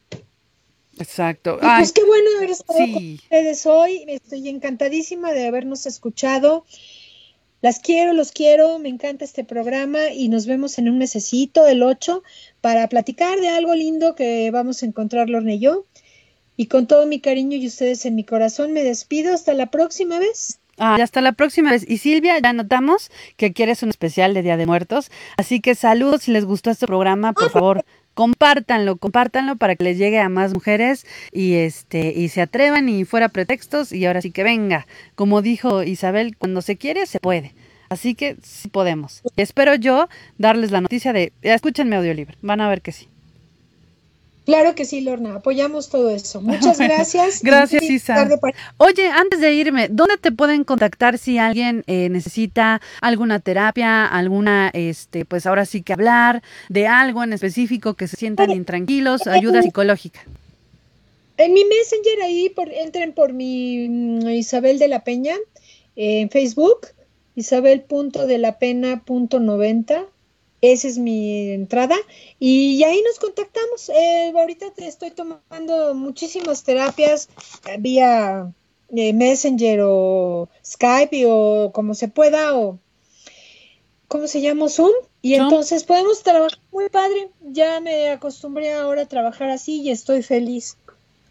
[0.99, 1.61] Exacto.
[1.63, 4.05] Y pues qué bueno haber estado con ustedes hoy.
[4.09, 6.67] Estoy encantadísima de habernos escuchado.
[7.61, 11.85] Las quiero, los quiero, me encanta este programa y nos vemos en un mesecito, el
[11.85, 12.25] 8,
[12.61, 15.87] para platicar de algo lindo que vamos a encontrar Lorna y yo.
[16.57, 19.33] Y con todo mi cariño y ustedes en mi corazón, me despido.
[19.33, 20.59] Hasta la próxima vez.
[20.85, 21.89] Ah, y hasta la próxima vez.
[21.89, 25.13] Y Silvia, ya notamos que quieres un especial de Día de Muertos.
[25.37, 29.97] Así que saludos si les gustó este programa, por favor, compártanlo, compártanlo para que les
[29.97, 34.33] llegue a más mujeres y este y se atrevan y fuera pretextos y ahora sí
[34.33, 34.89] que venga.
[35.15, 37.55] Como dijo Isabel, cuando se quiere se puede.
[37.89, 39.23] Así que sí podemos.
[39.37, 42.37] Y espero yo darles la noticia de escúchenme audiolibro.
[42.43, 43.09] Van a ver que sí.
[44.45, 46.41] Claro que sí, Lorna, apoyamos todo eso.
[46.41, 47.43] Muchas gracias.
[47.43, 48.29] Gracias, Isa.
[48.79, 54.71] Oye, antes de irme, ¿dónde te pueden contactar si alguien eh, necesita alguna terapia, alguna,
[54.75, 59.63] este, pues ahora sí que hablar de algo en específico que se sientan intranquilos, ayuda
[59.63, 60.23] psicológica?
[61.37, 65.37] En mi Messenger ahí por, entren por mi mm, Isabel de la Peña
[65.97, 66.89] eh, en Facebook,
[67.37, 70.07] isabel.delapena.90.
[70.63, 71.97] Esa es mi entrada.
[72.39, 73.89] Y ahí nos contactamos.
[73.89, 77.29] Eh, ahorita te estoy tomando muchísimas terapias
[77.67, 78.53] eh, vía
[78.95, 82.79] eh, Messenger o Skype o como se pueda o
[84.07, 84.69] ¿cómo se llama?
[84.69, 84.93] Zoom.
[85.21, 87.31] Y entonces podemos trabajar muy padre.
[87.41, 90.77] Ya me acostumbré ahora a trabajar así y estoy feliz.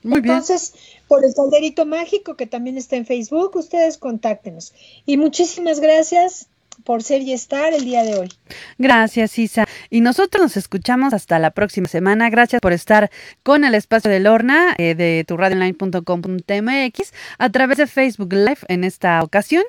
[0.04, 0.34] Muy bien.
[0.34, 0.74] Entonces,
[1.08, 4.74] por el calderito mágico que también está en Facebook, ustedes contáctenos.
[5.06, 6.48] Y muchísimas gracias
[6.84, 8.30] por ser y estar el día de hoy.
[8.78, 9.66] Gracias, Isa.
[9.90, 12.30] Y nosotros nos escuchamos hasta la próxima semana.
[12.30, 13.10] Gracias por estar
[13.44, 19.22] con el espacio de Lorna eh, de turradioonline.com.mx a través de Facebook Live en esta
[19.24, 19.64] ocasión.